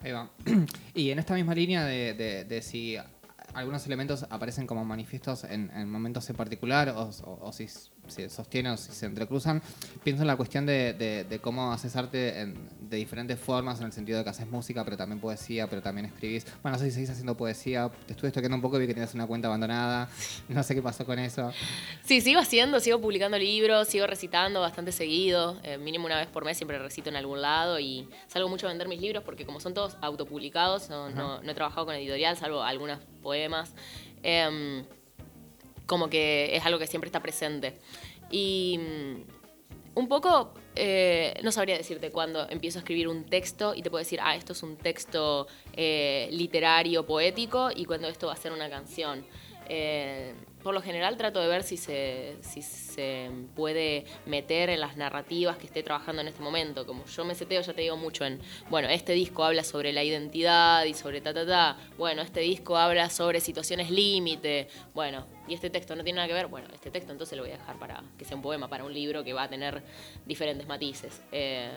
Ahí 0.00 0.12
va. 0.12 0.30
y 0.94 1.10
en 1.10 1.18
esta 1.18 1.34
misma 1.34 1.54
línea 1.54 1.84
de, 1.84 2.14
de- 2.14 2.44
de 2.44 2.62
si 2.62 2.96
algunos 3.54 3.84
elementos 3.86 4.24
aparecen 4.30 4.66
como 4.66 4.84
manifiestos 4.84 5.44
en, 5.44 5.70
en 5.74 5.90
momentos 5.90 6.28
en 6.30 6.36
particular 6.36 6.88
o, 6.90 7.02
o- 7.24 7.38
o 7.48 7.52
si 7.52 7.66
se 8.10 8.28
sostienen 8.28 8.72
o 8.72 8.76
si 8.76 8.92
se 8.92 9.06
entrecruzan, 9.06 9.62
pienso 10.04 10.22
en 10.22 10.26
la 10.28 10.36
cuestión 10.36 10.66
de, 10.66 10.92
de- 10.92 11.24
de 11.24 11.38
cómo 11.38 11.72
haces 11.72 11.96
arte 11.96 12.40
en- 12.40 12.68
de 12.80 12.96
diferentes 12.96 13.38
formas, 13.38 13.78
en 13.80 13.86
el 13.86 13.92
sentido 13.92 14.18
de 14.18 14.24
que 14.24 14.30
haces 14.30 14.48
música, 14.48 14.84
pero 14.84 14.96
también 14.96 15.20
poesía, 15.20 15.68
pero 15.68 15.80
también 15.80 16.06
escribís. 16.06 16.44
Bueno, 16.62 16.76
no 16.76 16.78
sé 16.82 16.86
si 16.90 16.94
seguís 16.96 17.10
haciendo 17.10 17.36
poesía, 17.36 17.90
te 18.06 18.12
estuve 18.14 18.28
estudiando 18.28 18.56
un 18.56 18.62
poco 18.62 18.76
y 18.76 18.80
vi 18.80 18.86
que 18.88 18.94
tenías 18.94 19.14
una 19.14 19.26
cuenta 19.26 19.48
abandonada, 19.48 20.08
no 20.48 20.62
sé 20.62 20.74
qué 20.74 20.82
pasó 20.82 21.04
con 21.06 21.18
eso. 21.18 21.52
Sí, 22.04 22.20
sigo 22.20 22.40
haciendo, 22.40 22.80
sigo 22.80 23.00
publicando 23.00 23.38
libros, 23.38 23.88
sigo 23.88 24.06
recitando 24.06 24.60
bastante 24.60 24.90
seguido, 24.92 25.58
eh, 25.62 25.78
mínimo 25.78 26.06
una 26.06 26.16
vez 26.18 26.26
por 26.28 26.44
mes 26.44 26.56
siempre 26.56 26.78
recito 26.78 27.08
en 27.10 27.16
algún 27.16 27.40
lado 27.40 27.78
y 27.78 28.08
salgo 28.26 28.48
mucho 28.48 28.66
a 28.66 28.70
vender 28.70 28.88
mis 28.88 29.00
libros 29.00 29.22
porque 29.24 29.44
como 29.46 29.60
son 29.60 29.72
todos 29.74 29.96
autopublicados, 30.00 30.88
no, 30.90 31.10
no- 31.10 31.40
no 31.42 31.50
he 31.50 31.54
trabajado 31.54 31.86
con 31.86 31.94
editorial, 31.94 32.36
salvo 32.36 32.62
algunos 32.62 32.98
poemas, 33.22 33.72
em, 34.22 34.84
como 35.90 36.08
que 36.08 36.54
es 36.54 36.64
algo 36.64 36.78
que 36.78 36.86
siempre 36.86 37.08
está 37.08 37.18
presente. 37.18 37.74
Y 38.30 38.78
mm, 38.78 39.98
un 39.98 40.06
poco, 40.06 40.54
eh, 40.76 41.34
no 41.42 41.50
sabría 41.50 41.76
decirte 41.76 42.12
cuándo 42.12 42.48
empiezo 42.48 42.78
a 42.78 42.82
escribir 42.82 43.08
un 43.08 43.24
texto 43.24 43.74
y 43.74 43.82
te 43.82 43.90
puedo 43.90 43.98
decir, 43.98 44.20
ah, 44.22 44.36
esto 44.36 44.52
es 44.52 44.62
un 44.62 44.76
texto 44.76 45.48
eh, 45.72 46.28
literario, 46.30 47.04
poético, 47.04 47.70
y 47.74 47.86
cuando 47.86 48.06
esto 48.06 48.28
va 48.28 48.34
a 48.34 48.36
ser 48.36 48.52
una 48.52 48.70
canción. 48.70 49.26
Eh, 49.68 50.32
por 50.62 50.74
lo 50.74 50.82
general 50.82 51.16
trato 51.16 51.40
de 51.40 51.48
ver 51.48 51.62
si 51.62 51.76
se, 51.76 52.36
si 52.40 52.62
se 52.62 53.30
puede 53.54 54.04
meter 54.26 54.70
en 54.70 54.80
las 54.80 54.96
narrativas 54.96 55.56
que 55.56 55.66
esté 55.66 55.82
trabajando 55.82 56.22
en 56.22 56.28
este 56.28 56.42
momento. 56.42 56.86
Como 56.86 57.04
yo 57.06 57.24
me 57.24 57.34
seteo, 57.34 57.60
ya 57.62 57.72
te 57.72 57.82
digo 57.82 57.96
mucho 57.96 58.24
en, 58.24 58.40
bueno, 58.68 58.88
este 58.88 59.12
disco 59.12 59.44
habla 59.44 59.64
sobre 59.64 59.92
la 59.92 60.04
identidad 60.04 60.84
y 60.84 60.94
sobre 60.94 61.20
ta, 61.20 61.32
ta, 61.32 61.46
ta. 61.46 61.76
Bueno, 61.96 62.22
este 62.22 62.40
disco 62.40 62.76
habla 62.76 63.10
sobre 63.10 63.40
situaciones 63.40 63.90
límite. 63.90 64.68
Bueno, 64.94 65.26
y 65.48 65.54
este 65.54 65.70
texto 65.70 65.96
no 65.96 66.04
tiene 66.04 66.16
nada 66.16 66.28
que 66.28 66.34
ver. 66.34 66.46
Bueno, 66.46 66.68
este 66.72 66.90
texto 66.90 67.12
entonces 67.12 67.36
lo 67.36 67.44
voy 67.44 67.52
a 67.52 67.58
dejar 67.58 67.78
para 67.78 68.02
que 68.18 68.24
sea 68.24 68.36
un 68.36 68.42
poema, 68.42 68.68
para 68.68 68.84
un 68.84 68.92
libro 68.92 69.24
que 69.24 69.32
va 69.32 69.44
a 69.44 69.48
tener 69.48 69.82
diferentes 70.26 70.66
matices. 70.66 71.22
Eh, 71.32 71.70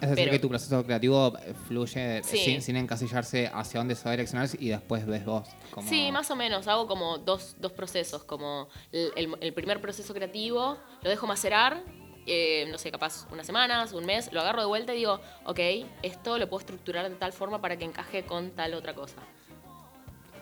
Es 0.00 0.10
decir, 0.10 0.16
pero- 0.16 0.30
que 0.32 0.38
tu 0.38 0.48
proceso 0.48 0.84
creativo 0.84 1.32
eh, 1.38 1.54
fluye 1.68 2.22
Sí. 2.24 2.38
sin, 2.38 2.62
sin 2.62 2.76
encasillarse 2.76 3.50
hacia 3.52 3.80
dónde 3.80 3.94
se 3.94 4.04
va 4.04 4.10
a 4.10 4.12
direccionar 4.12 4.48
y 4.58 4.68
después 4.68 5.06
ves 5.06 5.24
vos. 5.24 5.48
Como... 5.70 5.88
Sí, 5.88 6.10
más 6.12 6.30
o 6.30 6.36
menos. 6.36 6.66
Hago 6.68 6.86
como 6.86 7.18
dos, 7.18 7.56
dos 7.58 7.72
procesos. 7.72 8.24
Como 8.24 8.68
el, 8.92 9.12
el- 9.16 9.36
el 9.40 9.52
primer 9.54 9.80
proceso 9.80 10.12
creativo, 10.12 10.76
lo 11.02 11.08
dejo 11.10 11.26
macerar, 11.26 11.82
eh, 12.26 12.66
no 12.70 12.78
sé, 12.78 12.90
capaz 12.90 13.26
unas 13.30 13.46
semanas, 13.46 13.92
un 13.92 14.04
mes, 14.04 14.32
lo 14.32 14.40
agarro 14.40 14.60
de 14.62 14.66
vuelta 14.66 14.94
y 14.94 14.98
digo, 14.98 15.20
ok, 15.44 15.60
esto 16.02 16.38
lo 16.38 16.48
puedo 16.48 16.60
estructurar 16.60 17.08
de 17.08 17.14
tal 17.16 17.32
forma 17.32 17.60
para 17.60 17.76
que 17.76 17.84
encaje 17.84 18.24
con 18.24 18.50
tal 18.50 18.74
otra 18.74 18.94
cosa. 18.94 19.16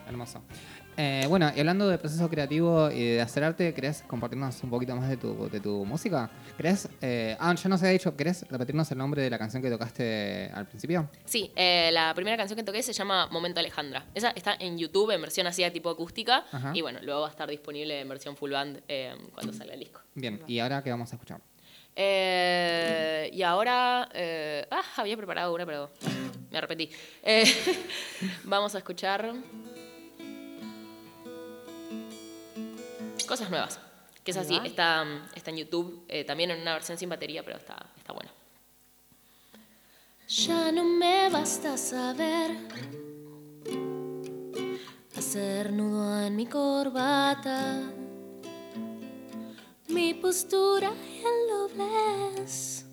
Hermoso. 0.07 0.41
Eh, 0.97 1.25
bueno, 1.27 1.51
y 1.55 1.59
hablando 1.59 1.87
de 1.89 1.97
proceso 1.97 2.29
creativo 2.29 2.91
y 2.91 3.03
de 3.13 3.21
hacer 3.21 3.43
arte, 3.43 3.73
¿querés 3.73 4.03
compartirnos 4.03 4.61
un 4.63 4.69
poquito 4.69 4.95
más 4.95 5.09
de 5.09 5.17
tu, 5.17 5.49
de 5.49 5.59
tu 5.59 5.85
música? 5.85 6.29
¿Querés, 6.55 6.87
eh, 7.01 7.35
ah, 7.39 7.53
ya 7.55 7.69
no 7.69 7.77
se 7.77 7.87
ha 7.87 7.89
dicho, 7.89 8.15
¿querés 8.15 8.45
repetirnos 8.49 8.91
el 8.91 8.97
nombre 8.99 9.21
de 9.21 9.29
la 9.29 9.37
canción 9.39 9.63
que 9.63 9.69
tocaste 9.69 10.51
al 10.53 10.67
principio? 10.67 11.09
Sí, 11.25 11.51
eh, 11.55 11.89
la 11.91 12.13
primera 12.13 12.37
canción 12.37 12.57
que 12.57 12.63
toqué 12.63 12.83
se 12.83 12.93
llama 12.93 13.27
Momento 13.31 13.59
Alejandra. 13.59 14.05
Esa 14.13 14.29
está 14.31 14.55
en 14.59 14.77
YouTube 14.77 15.11
en 15.11 15.21
versión 15.21 15.47
así 15.47 15.63
tipo 15.71 15.89
acústica 15.89 16.45
Ajá. 16.51 16.71
y 16.75 16.81
bueno, 16.81 16.99
luego 17.01 17.21
va 17.21 17.27
a 17.27 17.31
estar 17.31 17.49
disponible 17.49 17.99
en 18.01 18.09
versión 18.09 18.35
full 18.35 18.51
band 18.51 18.81
cuando 19.33 19.53
salga 19.53 19.73
el 19.73 19.79
disco. 19.79 20.01
Bien, 20.13 20.41
¿y 20.47 20.59
ahora 20.59 20.83
qué 20.83 20.91
vamos 20.91 21.11
a 21.11 21.15
escuchar? 21.15 21.41
Eh, 21.95 23.29
y 23.33 23.41
ahora. 23.43 24.09
eh, 24.13 24.65
ah, 24.71 24.83
había 24.97 25.15
preparado 25.17 25.53
una, 25.53 25.65
pero 25.65 25.91
me 26.51 26.57
arrepentí. 26.57 26.89
Eh, 27.23 27.43
vamos 28.43 28.73
a 28.75 28.79
escuchar. 28.79 29.33
Cosas 33.25 33.49
nuevas. 33.49 33.79
Que 34.23 34.31
es 34.31 34.37
así, 34.37 34.57
está, 34.63 35.05
está 35.35 35.51
en 35.51 35.57
YouTube, 35.57 36.05
eh, 36.07 36.23
también 36.23 36.51
en 36.51 36.61
una 36.61 36.73
versión 36.73 36.97
sin 36.97 37.09
batería, 37.09 37.43
pero 37.43 37.57
está, 37.57 37.75
está 37.97 38.13
buena. 38.13 38.31
Ya 40.29 40.71
no 40.71 40.85
me 40.85 41.29
basta 41.29 41.75
saber 41.75 42.51
hacer 45.15 45.73
nudo 45.73 46.21
en 46.21 46.35
mi 46.37 46.45
corbata 46.45 47.81
mi 49.93 50.13
postura 50.15 50.91
y 51.07 51.19
el 51.19 51.77
doblez, 51.77 52.85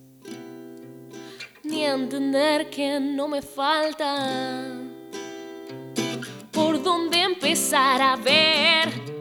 ni 1.64 1.84
entender 1.84 2.68
que 2.68 3.00
no 3.00 3.26
me 3.26 3.40
falta 3.40 4.66
por 6.50 6.82
dónde 6.82 7.22
empezar 7.22 8.02
a 8.02 8.16
ver 8.16 9.19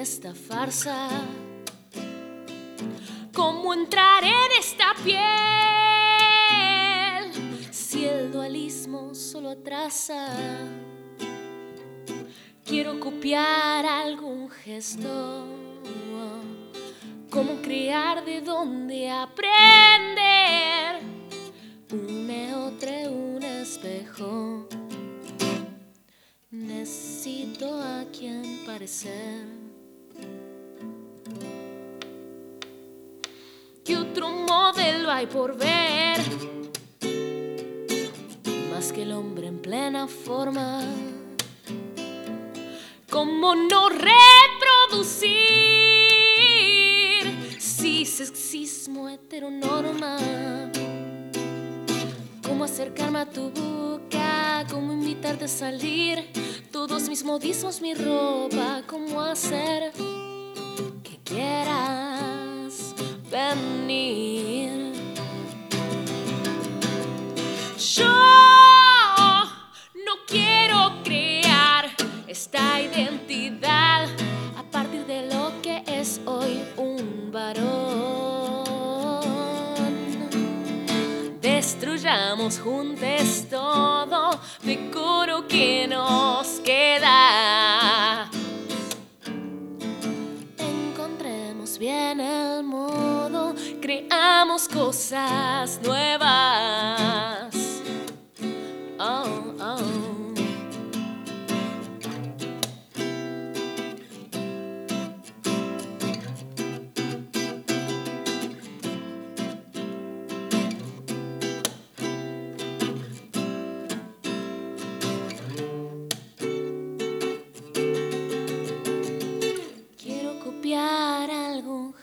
esta 0.00 0.34
farsa. 0.34 1.08
¿Cómo 3.34 3.74
entrar 3.74 4.24
en 4.24 4.52
esta 4.58 4.94
piel 5.04 5.20
si 7.70 8.06
el 8.06 8.32
dualismo 8.32 9.14
solo 9.14 9.50
atrasa? 9.50 10.28
Quiero 12.64 12.98
copiar 12.98 13.84
algún 13.84 14.48
gesto. 14.48 15.44
Cómo 17.28 17.60
crear 17.60 18.24
de 18.24 18.40
dónde 18.40 19.10
aprender. 19.10 21.00
Une 21.92 22.54
otro 22.54 22.90
un 23.12 23.42
espejo. 23.42 24.66
Necesito 26.50 27.74
a 27.82 28.06
quien 28.10 28.64
parecer. 28.64 29.59
Otro 34.10 34.28
modelo 34.28 35.10
hay 35.10 35.26
por 35.26 35.56
ver? 35.56 36.18
Más 38.72 38.92
que 38.92 39.02
el 39.02 39.12
hombre 39.12 39.46
en 39.46 39.60
plena 39.60 40.08
forma. 40.08 40.82
¿Cómo 43.08 43.54
no 43.54 43.88
reproducir 43.88 45.28
si 47.60 48.04
sexismo 48.04 49.08
heteronorma? 49.08 50.18
¿Cómo 52.42 52.64
acercarme 52.64 53.20
a 53.20 53.26
tu 53.26 53.50
boca? 53.50 54.66
¿Cómo 54.70 54.92
invitarte 54.92 55.44
a 55.44 55.48
salir? 55.48 56.32
Todos 56.72 57.08
mis 57.08 57.22
modismos, 57.22 57.80
mi 57.80 57.94
ropa, 57.94 58.82
¿cómo 58.88 59.20
hacer 59.20 59.92
que 61.02 61.18
quieras 61.24 62.09
venir? 63.54 64.29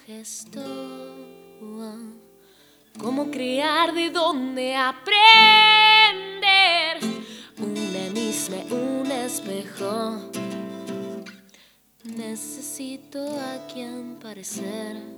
Gesto. 0.08 0.64
Cómo 2.98 3.30
crear 3.30 3.94
de 3.94 4.10
dónde 4.10 4.74
aprender. 4.74 5.08
Una 7.60 8.10
misma, 8.14 8.58
un 8.72 9.12
espejo. 9.12 10.32
Necesito 12.06 13.20
a 13.20 13.68
quien 13.68 14.18
parecer. 14.22 15.17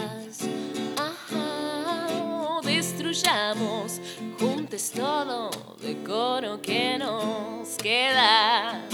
Destruyamos 2.65 4.01
juntos 4.39 4.93
todo 4.93 5.51
decoro 5.83 6.63
que 6.63 6.97
nos 6.99 7.77
queda. 7.77 8.87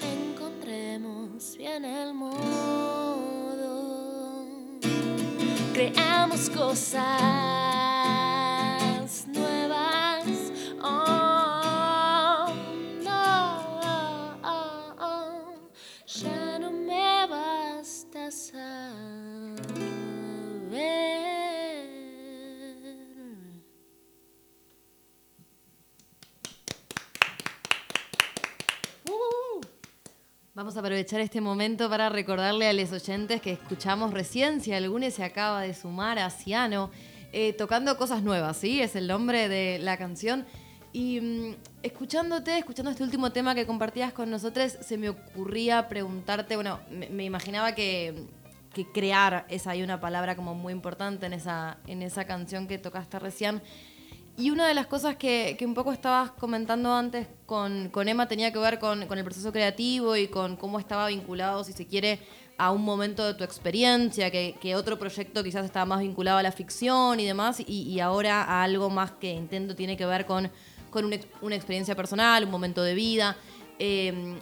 Encontremos 0.00 1.56
bien 1.56 1.84
el 1.84 2.14
modo 2.14 3.46
creamos 5.72 6.50
cosas 6.50 7.65
aprovechar 31.06 31.20
este 31.20 31.40
momento 31.40 31.88
para 31.88 32.08
recordarle 32.08 32.66
a 32.66 32.72
los 32.72 32.90
oyentes 32.90 33.40
que 33.40 33.52
escuchamos 33.52 34.12
recién, 34.12 34.60
si 34.60 34.72
alguno 34.72 35.08
se 35.12 35.22
acaba 35.22 35.62
de 35.62 35.72
sumar 35.72 36.18
a 36.18 36.30
Ciano, 36.30 36.90
eh, 37.32 37.52
tocando 37.52 37.96
cosas 37.96 38.24
nuevas, 38.24 38.56
¿sí? 38.56 38.80
Es 38.80 38.96
el 38.96 39.06
nombre 39.06 39.48
de 39.48 39.78
la 39.78 39.98
canción. 39.98 40.44
Y 40.92 41.20
mm, 41.20 41.54
escuchándote, 41.84 42.58
escuchando 42.58 42.90
este 42.90 43.04
último 43.04 43.30
tema 43.30 43.54
que 43.54 43.66
compartías 43.66 44.12
con 44.12 44.32
nosotros, 44.32 44.78
se 44.80 44.98
me 44.98 45.10
ocurría 45.10 45.88
preguntarte, 45.88 46.56
bueno, 46.56 46.80
me, 46.90 47.22
imaginaba 47.22 47.76
que, 47.76 48.24
que 48.74 48.84
crear 48.90 49.46
es 49.48 49.68
ahí 49.68 49.84
una 49.84 50.00
palabra 50.00 50.34
como 50.34 50.56
muy 50.56 50.72
importante 50.72 51.26
en 51.26 51.34
esa, 51.34 51.76
en 51.86 52.02
esa 52.02 52.24
canción 52.24 52.66
que 52.66 52.78
tocaste 52.78 53.20
recién. 53.20 53.62
Y 54.38 54.50
una 54.50 54.68
de 54.68 54.74
las 54.74 54.86
cosas 54.86 55.16
que, 55.16 55.56
un 55.62 55.72
poco 55.72 55.92
estabas 55.92 56.30
comentando 56.32 56.92
antes 56.92 57.26
con, 57.46 57.88
con 57.88 58.06
Emma 58.06 58.28
tenía 58.28 58.52
que 58.52 58.58
ver 58.58 58.78
con, 58.78 59.06
con 59.06 59.16
el 59.16 59.24
proceso 59.24 59.50
creativo 59.50 60.14
y 60.14 60.28
con 60.28 60.56
cómo 60.56 60.78
estaba 60.78 61.06
vinculado, 61.08 61.64
si 61.64 61.72
se 61.72 61.86
quiere, 61.86 62.20
a 62.58 62.70
un 62.70 62.82
momento 62.82 63.24
de 63.24 63.32
tu 63.32 63.44
experiencia, 63.44 64.30
que, 64.30 64.56
que 64.60 64.76
otro 64.76 64.98
proyecto 64.98 65.42
quizás 65.42 65.64
estaba 65.64 65.86
más 65.86 66.00
vinculado 66.00 66.36
a 66.36 66.42
la 66.42 66.52
ficción 66.52 67.18
y 67.18 67.24
demás, 67.24 67.62
y, 67.66 67.98
ahora 68.00 68.42
a 68.42 68.62
algo 68.62 68.90
más 68.90 69.12
que 69.12 69.32
intento 69.32 69.74
tiene 69.74 69.96
que 69.96 70.04
ver 70.04 70.26
con, 70.26 70.50
con 70.90 71.06
una, 71.06 71.16
ex- 71.16 71.28
una 71.40 71.54
experiencia 71.54 71.94
personal, 71.94 72.44
un 72.44 72.50
momento 72.50 72.82
de 72.82 72.94
vida. 72.94 73.38
Eh, 73.78 74.38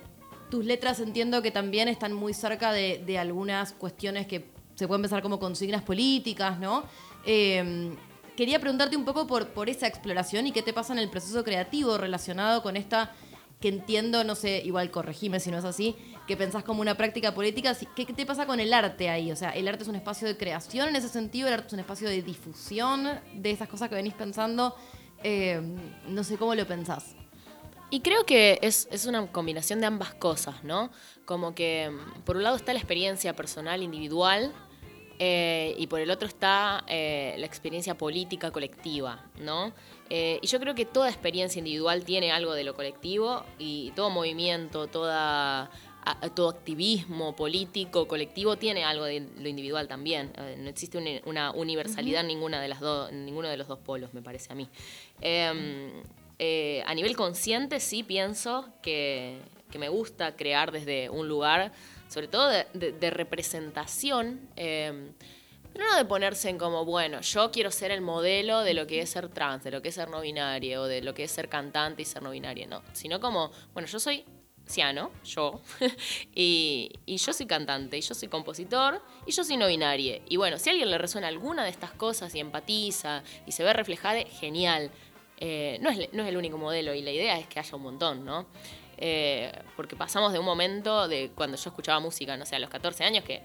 tus 0.51 0.65
letras 0.65 0.99
entiendo 0.99 1.41
que 1.41 1.53
también 1.53 1.87
están 1.87 2.13
muy 2.13 2.35
cerca 2.35 2.73
de, 2.73 3.03
de 3.07 3.19
algunas 3.19 3.73
cuestiones 3.73 4.27
que 4.27 4.45
se 4.75 4.89
pueden 4.89 5.03
pensar 5.03 5.23
como 5.23 5.39
consignas 5.39 5.83
políticas, 5.83 6.59
¿no? 6.59 6.83
Eh, 7.25 7.95
quería 8.37 8.59
preguntarte 8.61 8.97
un 8.97 9.05
poco 9.05 9.27
por, 9.27 9.49
por 9.51 9.69
esa 9.69 9.87
exploración 9.87 10.47
y 10.47 10.53
qué 10.53 10.63
te 10.63 10.73
pasa 10.73 10.93
en 10.93 10.99
el 10.99 11.09
proceso 11.11 11.45
creativo 11.45 11.97
relacionado 11.99 12.63
con 12.63 12.77
esta 12.77 13.13
que 13.61 13.69
entiendo, 13.69 14.25
no 14.25 14.35
sé, 14.35 14.61
igual 14.65 14.91
corregime 14.91 15.41
si 15.41 15.51
no 15.51 15.57
es 15.59 15.65
así, 15.65 15.97
que 16.27 16.37
pensás 16.37 16.65
como 16.65 16.83
una 16.83 16.97
práctica 16.97 17.33
política. 17.35 17.73
si- 17.75 17.87
¿Qué, 17.97 18.05
qué 18.05 18.13
te 18.13 18.27
pasa 18.27 18.45
con 18.47 18.61
el 18.61 18.75
arte 18.75 19.09
ahí? 19.09 19.33
O 19.33 19.37
sea, 19.37 19.51
¿el 19.51 19.67
arte 19.69 19.85
es 19.85 19.89
un 19.89 19.95
espacio 19.95 20.29
de 20.29 20.37
creación 20.37 20.89
en 20.89 20.97
ese 20.97 21.09
sentido? 21.09 21.49
¿El 21.49 21.55
arte 21.55 21.69
es 21.69 21.73
un 21.73 21.79
espacio 21.81 22.09
de 22.09 22.21
difusión 22.23 23.09
de 23.35 23.51
esas 23.51 23.69
cosas 23.69 23.89
que 23.89 23.95
venís 23.95 24.13
pensando? 24.15 24.75
Eh, 25.23 25.63
no 26.09 26.25
sé 26.25 26.37
cómo 26.37 26.55
lo 26.55 26.67
pensás. 26.67 27.15
Y 27.91 28.01
creo 28.01 28.27
que 28.27 28.59
es, 28.61 28.89
es 28.91 29.07
una 29.07 29.27
combinación 29.29 29.81
de 29.81 29.87
ambas 29.87 30.13
cosas, 30.15 30.63
¿no? 30.65 30.91
Como 31.25 31.55
que 31.55 31.91
mm, 31.91 32.21
por 32.23 32.37
un 32.37 32.43
lado 32.43 32.57
está 32.57 32.73
la 32.75 32.81
experiencia 32.81 33.35
personal 33.35 33.83
individual 33.83 34.53
eh, 35.19 35.75
y 35.79 35.87
por 35.87 36.01
el 36.01 36.11
otro 36.11 36.27
está 36.29 36.85
eh, 36.89 37.35
la 37.39 37.47
experiencia 37.47 37.97
política 37.97 38.51
colectiva, 38.51 39.25
¿no? 39.41 39.73
Eh, 40.11 40.39
y 40.43 40.47
yo 40.47 40.61
creo 40.61 40.75
que 40.75 40.85
toda 40.85 41.09
experiencia 41.09 41.59
individual 41.59 42.05
tiene 42.05 42.31
algo 42.33 42.53
de 42.55 42.65
lo 42.65 42.75
colectivo 42.75 43.45
y 43.59 43.91
todo 43.97 44.11
movimiento, 44.11 44.87
toda, 44.87 45.71
a- 46.05 46.29
todo 46.35 46.51
activismo 46.51 47.35
político, 47.35 48.07
colectivo, 48.07 48.57
tiene 48.57 48.85
algo 48.85 49.05
de 49.05 49.27
lo 49.39 49.49
individual 49.49 49.89
también. 49.89 50.33
Eh, 50.37 50.57
no 50.59 50.69
existe 50.69 50.99
una, 50.99 51.21
una 51.25 51.51
universalidad 51.53 52.21
en, 52.21 52.27
ninguna 52.29 52.61
de 52.61 52.69
las 52.69 52.81
en 53.11 53.25
ninguno 53.25 53.49
de 53.49 53.57
los 53.57 53.67
dos 53.69 53.79
polos, 53.79 54.13
me 54.13 54.21
parece 54.23 54.53
a 54.53 54.57
mí. 54.57 54.69
Em, 55.21 55.91
eh, 56.39 56.83
a 56.87 56.95
nivel 56.95 57.17
consciente 57.17 57.81
sí 57.81 58.03
pienso 58.03 58.69
que, 58.83 59.39
que 59.71 59.79
me 59.79 59.89
gusta 59.89 60.37
crear 60.37 60.71
desde 60.73 61.09
un 61.09 61.29
lugar, 61.29 61.73
sobre 62.15 62.29
todo 62.29 62.49
de, 62.49 62.67
de- 62.75 62.93
de 62.93 63.11
representación, 63.11 64.49
em, 64.55 65.13
pero 65.73 65.87
no 65.87 65.97
de 65.97 66.05
ponerse 66.05 66.49
en 66.49 66.57
como, 66.59 66.85
bueno, 66.85 67.21
yo 67.21 67.51
quiero 67.51 67.73
ser 67.73 67.91
el 67.91 68.01
modelo 68.01 68.61
de 68.61 68.75
lo 68.75 68.87
que 68.87 69.01
es 69.01 69.11
ser 69.11 69.29
trans, 69.29 69.65
de 69.65 69.73
lo 69.73 69.83
que 69.83 69.89
es 69.89 69.97
ser 69.97 70.09
no 70.09 70.21
binario, 70.21 70.83
o 70.83 70.87
de 70.87 71.03
lo 71.03 71.15
que 71.15 71.25
es 71.25 71.33
ser 71.33 71.49
cantante 71.49 72.03
y 72.03 72.05
ser 72.05 72.23
no 72.23 72.31
binaria, 72.31 72.69
no. 72.69 72.83
Sino 72.93 73.19
como, 73.19 73.51
bueno, 73.73 73.89
yo 73.89 73.99
soy 73.99 74.25
ciano, 74.67 75.11
yo, 75.25 75.61
y, 76.35 76.93
y 77.07 77.17
yo 77.17 77.33
soy 77.33 77.47
cantante, 77.47 77.99
y 77.99 78.01
yo 78.03 78.15
soy 78.15 78.29
compositor, 78.29 79.03
y 79.27 79.33
yo 79.33 79.43
soy 79.43 79.57
no 79.57 79.67
binaria. 79.67 80.21
Y 80.29 80.37
bueno, 80.37 80.59
si 80.61 80.69
a 80.69 80.73
alguien 80.73 80.91
le 80.93 80.99
resuena 80.99 81.27
alguna 81.27 81.65
de 81.65 81.71
estas 81.71 81.91
cosas 81.91 82.33
y 82.37 82.39
empatiza 82.41 83.25
y 83.45 83.51
se 83.53 83.65
ve 83.65 83.73
reflejada, 83.73 84.21
genial. 84.41 84.93
Eh, 85.39 85.79
no, 85.83 85.91
es, 85.91 86.09
no 86.13 86.23
es 86.23 86.29
el 86.29 86.37
único 86.37 86.57
modelo 86.57 86.95
y 86.95 87.03
la 87.03 87.11
idea 87.11 87.37
es 87.41 87.49
que 87.49 87.59
haya 87.59 87.75
un 87.75 87.83
montón, 87.83 88.25
¿no? 88.25 88.47
Eh, 88.97 89.53
porque 89.77 89.97
pasamos 89.97 90.33
de 90.33 90.39
un 90.39 90.45
momento 90.45 91.09
de 91.09 91.31
cuando 91.35 91.57
yo 91.57 91.71
escuchaba 91.71 92.01
música, 92.01 92.37
no 92.37 92.47
sé, 92.47 92.57
a 92.57 92.59
los 92.59 92.71
14 92.71 93.05
años 93.05 93.25
que 93.25 93.43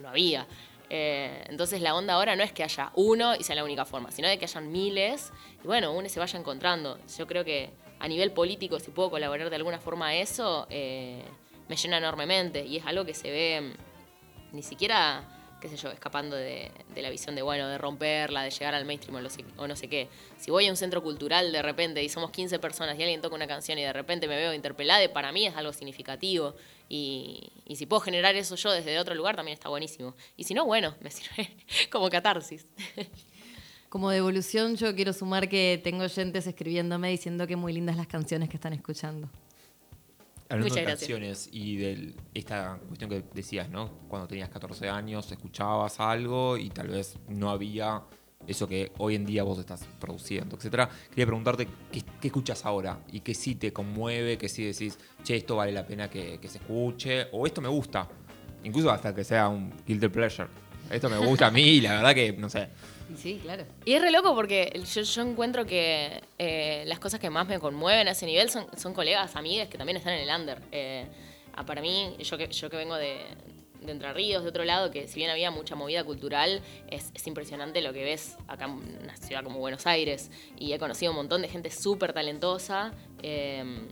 no 0.00 0.08
había. 0.08 0.46
Eh, 0.90 1.44
entonces 1.48 1.82
la 1.82 1.94
onda 1.94 2.14
ahora 2.14 2.34
no 2.34 2.42
es 2.42 2.52
que 2.52 2.64
haya 2.64 2.92
uno 2.94 3.34
y 3.34 3.44
sea 3.44 3.54
la 3.54 3.64
única 3.64 3.84
forma, 3.84 4.10
sino 4.10 4.26
de 4.26 4.38
que 4.38 4.46
hayan 4.46 4.72
miles 4.72 5.32
y 5.62 5.66
bueno, 5.66 5.92
uno 5.92 6.08
se 6.08 6.18
vaya 6.18 6.38
encontrando. 6.38 6.98
Yo 7.16 7.26
creo 7.26 7.44
que 7.44 7.70
a 7.98 8.08
nivel 8.08 8.32
político, 8.32 8.78
si 8.78 8.90
puedo 8.90 9.10
colaborar 9.10 9.50
de 9.50 9.56
alguna 9.56 9.78
forma 9.78 10.08
a 10.08 10.14
eso, 10.14 10.66
eh, 10.70 11.22
me 11.68 11.76
llena 11.76 11.98
enormemente 11.98 12.64
y 12.64 12.78
es 12.78 12.86
algo 12.86 13.04
que 13.04 13.14
se 13.14 13.30
ve 13.30 13.60
mm, 13.60 14.56
ni 14.56 14.62
siquiera, 14.62 15.37
qué 15.60 15.68
sé 15.68 15.76
yo, 15.76 15.90
escapando 15.90 16.36
de, 16.36 16.70
la 16.96 17.10
visión 17.10 17.34
de, 17.34 17.42
bueno, 17.42 17.68
de 17.68 17.78
romperla, 17.78 18.42
de 18.42 18.50
llegar 18.50 18.74
al 18.74 18.84
mainstream 18.84 19.16
o, 19.56 19.66
no 19.66 19.76
sé 19.76 19.88
qué. 19.88 20.08
Si 20.38 20.50
voy 20.50 20.66
a 20.66 20.70
un 20.70 20.76
centro 20.76 21.02
cultural 21.02 21.52
de 21.52 21.62
repente 21.62 22.02
y 22.02 22.08
somos 22.08 22.30
15 22.30 22.58
personas 22.58 22.98
y 22.98 23.02
alguien 23.02 23.20
toca 23.20 23.34
una 23.34 23.46
canción 23.46 23.78
y 23.78 23.82
de 23.82 23.92
repente 23.92 24.28
me 24.28 24.36
veo 24.36 24.54
interpelada, 24.54 25.12
para 25.12 25.32
mí 25.32 25.46
es 25.46 25.56
algo 25.56 25.72
significativo. 25.72 26.54
Y, 26.88 27.52
y 27.66 27.76
si 27.76 27.86
puedo 27.86 28.00
generar 28.00 28.34
eso 28.36 28.54
yo 28.56 28.70
desde 28.70 28.98
otro 28.98 29.14
lugar, 29.14 29.36
también 29.36 29.54
está 29.54 29.68
buenísimo. 29.68 30.14
Y 30.36 30.44
si 30.44 30.54
no, 30.54 30.64
bueno, 30.64 30.94
me 31.00 31.10
sirve 31.10 31.50
como 31.90 32.08
catarsis. 32.08 32.66
Como 33.88 34.10
devolución, 34.10 34.76
yo 34.76 34.94
quiero 34.94 35.14
sumar 35.14 35.48
que 35.48 35.80
tengo 35.82 36.04
oyentes 36.04 36.46
escribiéndome 36.46 37.08
diciendo 37.08 37.46
que 37.46 37.56
muy 37.56 37.72
lindas 37.72 37.96
las 37.96 38.06
canciones 38.06 38.50
que 38.50 38.56
están 38.56 38.74
escuchando. 38.74 39.30
Hablando 40.50 40.64
Muchas 40.64 40.76
de 40.76 40.82
gracias. 40.82 41.00
canciones 41.00 41.48
y 41.52 41.76
de 41.76 42.14
esta 42.32 42.78
cuestión 42.88 43.10
que 43.10 43.22
decías, 43.34 43.68
¿no? 43.68 43.90
Cuando 44.08 44.26
tenías 44.26 44.48
14 44.48 44.88
años, 44.88 45.30
escuchabas 45.30 46.00
algo 46.00 46.56
y 46.56 46.70
tal 46.70 46.88
vez 46.88 47.18
no 47.28 47.50
había 47.50 48.02
eso 48.46 48.66
que 48.66 48.92
hoy 48.96 49.14
en 49.14 49.26
día 49.26 49.42
vos 49.42 49.58
estás 49.58 49.86
produciendo, 50.00 50.56
etcétera. 50.56 50.88
Quería 51.10 51.26
preguntarte 51.26 51.68
qué, 51.92 52.02
qué 52.18 52.28
escuchas 52.28 52.64
ahora 52.64 53.00
y 53.12 53.20
qué 53.20 53.34
sí 53.34 53.56
te 53.56 53.74
conmueve, 53.74 54.38
qué 54.38 54.48
sí 54.48 54.64
decís, 54.64 54.98
che, 55.22 55.36
esto 55.36 55.56
vale 55.56 55.72
la 55.72 55.86
pena 55.86 56.08
que, 56.08 56.38
que 56.40 56.48
se 56.48 56.56
escuche, 56.58 57.26
o 57.32 57.46
esto 57.46 57.60
me 57.60 57.68
gusta, 57.68 58.08
incluso 58.64 58.90
hasta 58.90 59.14
que 59.14 59.24
sea 59.24 59.48
un 59.48 59.70
guilty 59.86 60.08
pleasure. 60.08 60.48
Esto 60.90 61.10
me 61.10 61.18
gusta 61.18 61.48
a 61.48 61.50
mí 61.50 61.60
y 61.60 61.80
la 61.82 61.96
verdad 61.96 62.14
que, 62.14 62.32
no 62.32 62.48
sé, 62.48 62.70
Sí, 63.16 63.40
claro. 63.42 63.64
Y 63.84 63.94
es 63.94 64.02
re 64.02 64.10
loco 64.10 64.34
porque 64.34 64.82
yo, 64.94 65.22
encuentro 65.22 65.66
que 65.66 66.22
eh, 66.38 66.84
las 66.86 66.98
cosas 66.98 67.20
que 67.20 67.30
más 67.30 67.46
me 67.48 67.58
conmueven 67.58 68.08
a 68.08 68.12
ese 68.12 68.26
nivel 68.26 68.50
son, 68.50 68.66
son 68.76 68.94
colegas, 68.94 69.36
amigas 69.36 69.68
que 69.68 69.78
también 69.78 69.96
están 69.96 70.14
en 70.14 70.28
el 70.28 70.40
under. 70.40 70.60
Eh, 70.72 71.06
para 71.66 71.80
mí, 71.80 72.16
yo 72.20 72.38
que, 72.38 72.48
yo 72.48 72.70
que 72.70 72.76
vengo 72.76 72.94
de, 72.94 73.18
de 73.80 73.92
Entre 73.92 74.12
Ríos, 74.12 74.42
de 74.42 74.48
otro 74.50 74.64
lado, 74.64 74.90
que 74.90 75.08
si 75.08 75.16
bien 75.16 75.30
había 75.30 75.50
mucha 75.50 75.74
movida 75.74 76.04
cultural, 76.04 76.62
es, 76.88 77.10
es 77.14 77.26
impresionante 77.26 77.80
lo 77.80 77.92
que 77.92 78.04
ves 78.04 78.36
acá 78.46 78.66
en 78.66 79.02
una 79.02 79.16
ciudad 79.16 79.42
como 79.42 79.58
Buenos 79.58 79.86
Aires. 79.86 80.30
Y 80.58 80.72
he 80.72 80.78
conocido 80.78 81.12
un 81.12 81.16
montón 81.16 81.42
de 81.42 81.48
gente 81.48 81.70
súper 81.70 82.12
talentosa. 82.12 82.92
eh, 83.22 83.88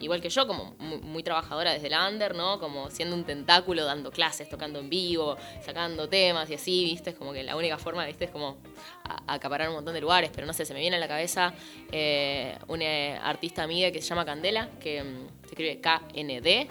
igual 0.00 0.20
que 0.20 0.28
yo, 0.28 0.46
como 0.46 0.74
muy, 0.78 1.22
trabajadora 1.22 1.72
desde 1.72 1.90
la 1.90 2.08
under, 2.08 2.34
¿no? 2.34 2.58
Como 2.60 2.90
siendo 2.90 3.16
un 3.16 3.24
tentáculo, 3.24 3.84
dando 3.84 4.10
clases, 4.10 4.48
tocando 4.48 4.78
en 4.78 4.88
vivo, 4.88 5.36
sacando 5.64 6.08
temas 6.08 6.48
y 6.50 6.54
así, 6.54 6.84
¿viste? 6.84 7.10
Es 7.10 7.16
como 7.16 7.32
que 7.32 7.42
la 7.42 7.56
única 7.56 7.78
forma, 7.78 8.06
¿viste? 8.06 8.26
Es 8.26 8.30
como 8.30 8.58
a- 9.04 9.34
acaparar 9.34 9.68
un 9.68 9.74
montón 9.76 9.94
de 9.94 10.00
lugares, 10.00 10.30
pero 10.34 10.46
no 10.46 10.52
sé, 10.52 10.64
se 10.64 10.74
me 10.74 10.80
viene 10.80 10.96
a 10.96 11.00
la 11.00 11.08
cabeza 11.08 11.52
eh, 11.90 12.56
una 12.68 13.26
artista 13.28 13.62
amiga 13.62 13.90
que 13.90 14.00
se 14.00 14.08
llama 14.08 14.24
Candela, 14.24 14.68
que 14.80 15.02
mm, 15.02 15.28
se 15.42 15.46
escribe 15.48 15.80
K-N-D, 15.80 16.68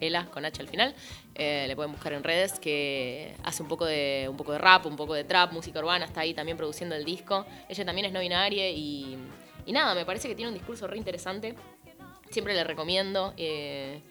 Ela 0.00 0.26
con 0.26 0.44
H 0.44 0.60
al 0.60 0.68
final. 0.68 0.94
Eh, 1.34 1.64
le 1.66 1.76
pueden 1.76 1.92
buscar 1.92 2.12
en 2.12 2.24
redes 2.24 2.58
que 2.58 3.34
hace 3.44 3.62
un 3.62 3.68
poco 3.68 3.86
de 3.86 4.26
un 4.28 4.36
poco 4.36 4.52
de 4.52 4.58
rap, 4.58 4.84
un 4.86 4.96
poco 4.96 5.14
de 5.14 5.24
trap, 5.24 5.52
música 5.52 5.78
urbana, 5.78 6.04
está 6.04 6.20
ahí 6.22 6.34
también 6.34 6.56
produciendo 6.58 6.94
el 6.96 7.04
disco. 7.04 7.46
Ella 7.68 7.84
también 7.84 8.06
es 8.06 8.12
no 8.12 8.20
binaria 8.20 8.68
y, 8.68 9.16
y 9.64 9.72
nada, 9.72 9.94
me 9.94 10.04
parece 10.04 10.28
que 10.28 10.34
tiene 10.34 10.48
un 10.50 10.54
discurso 10.54 10.86
re 10.88 10.96
interesante. 10.98 11.54
Siempre 12.32 12.54
le 12.54 12.64
recomiendo. 12.64 13.34
eh, 13.36 14.02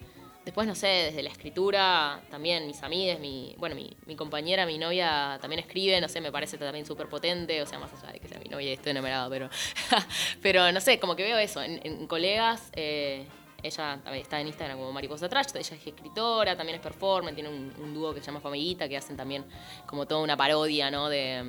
después, 0.44 0.66
no 0.66 0.74
sé, 0.74 0.86
desde 0.86 1.22
la 1.22 1.30
escritura, 1.30 2.20
también 2.30 2.66
mis 2.66 2.82
amigas, 2.82 3.20
mi, 3.20 3.54
bueno, 3.58 3.74
mi, 3.74 3.96
mi 4.06 4.16
compañera, 4.16 4.66
mi 4.66 4.78
novia 4.78 5.38
también 5.40 5.60
escribe, 5.60 6.00
no 6.00 6.08
sé, 6.08 6.20
me 6.20 6.32
parece 6.32 6.58
también 6.58 6.84
súper 6.84 7.08
potente, 7.08 7.62
o 7.62 7.66
sea, 7.66 7.78
más 7.78 7.92
allá 7.92 8.12
de 8.12 8.20
que 8.20 8.28
sea 8.28 8.38
mi 8.38 8.48
novia 8.48 8.70
y 8.70 8.72
estoy 8.72 8.90
enamorada, 8.90 9.28
pero, 9.28 9.48
pero 10.42 10.72
no 10.72 10.80
sé, 10.80 10.98
como 10.98 11.16
que 11.16 11.22
veo 11.22 11.38
eso 11.38 11.62
en, 11.62 12.06
colegas. 12.06 12.70
eh, 12.74 13.26
ella 13.62 14.00
está 14.14 14.40
en 14.40 14.48
Instagram 14.48 14.76
como 14.76 14.90
Mariposa 14.90 15.28
Trash, 15.28 15.50
ella 15.54 15.60
es 15.60 15.86
escritora, 15.86 16.56
también 16.56 16.76
es 16.76 16.82
performer, 16.82 17.32
tiene 17.32 17.48
un, 17.48 17.94
dúo 17.94 18.12
que 18.12 18.18
se 18.18 18.26
llama 18.26 18.40
Famiguita, 18.40 18.88
que 18.88 18.96
hacen 18.96 19.16
también 19.16 19.44
como 19.86 20.04
toda 20.04 20.20
una 20.20 20.36
parodia, 20.36 20.90
¿no? 20.90 21.08
De, 21.08 21.44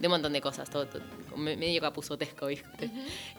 de 0.00 0.06
un 0.08 0.10
montón 0.10 0.32
de 0.32 0.40
cosas, 0.40 0.68
todo, 0.68 0.88
medio 1.36 1.80
capuzotesco, 1.80 2.46
¿viste? 2.46 2.90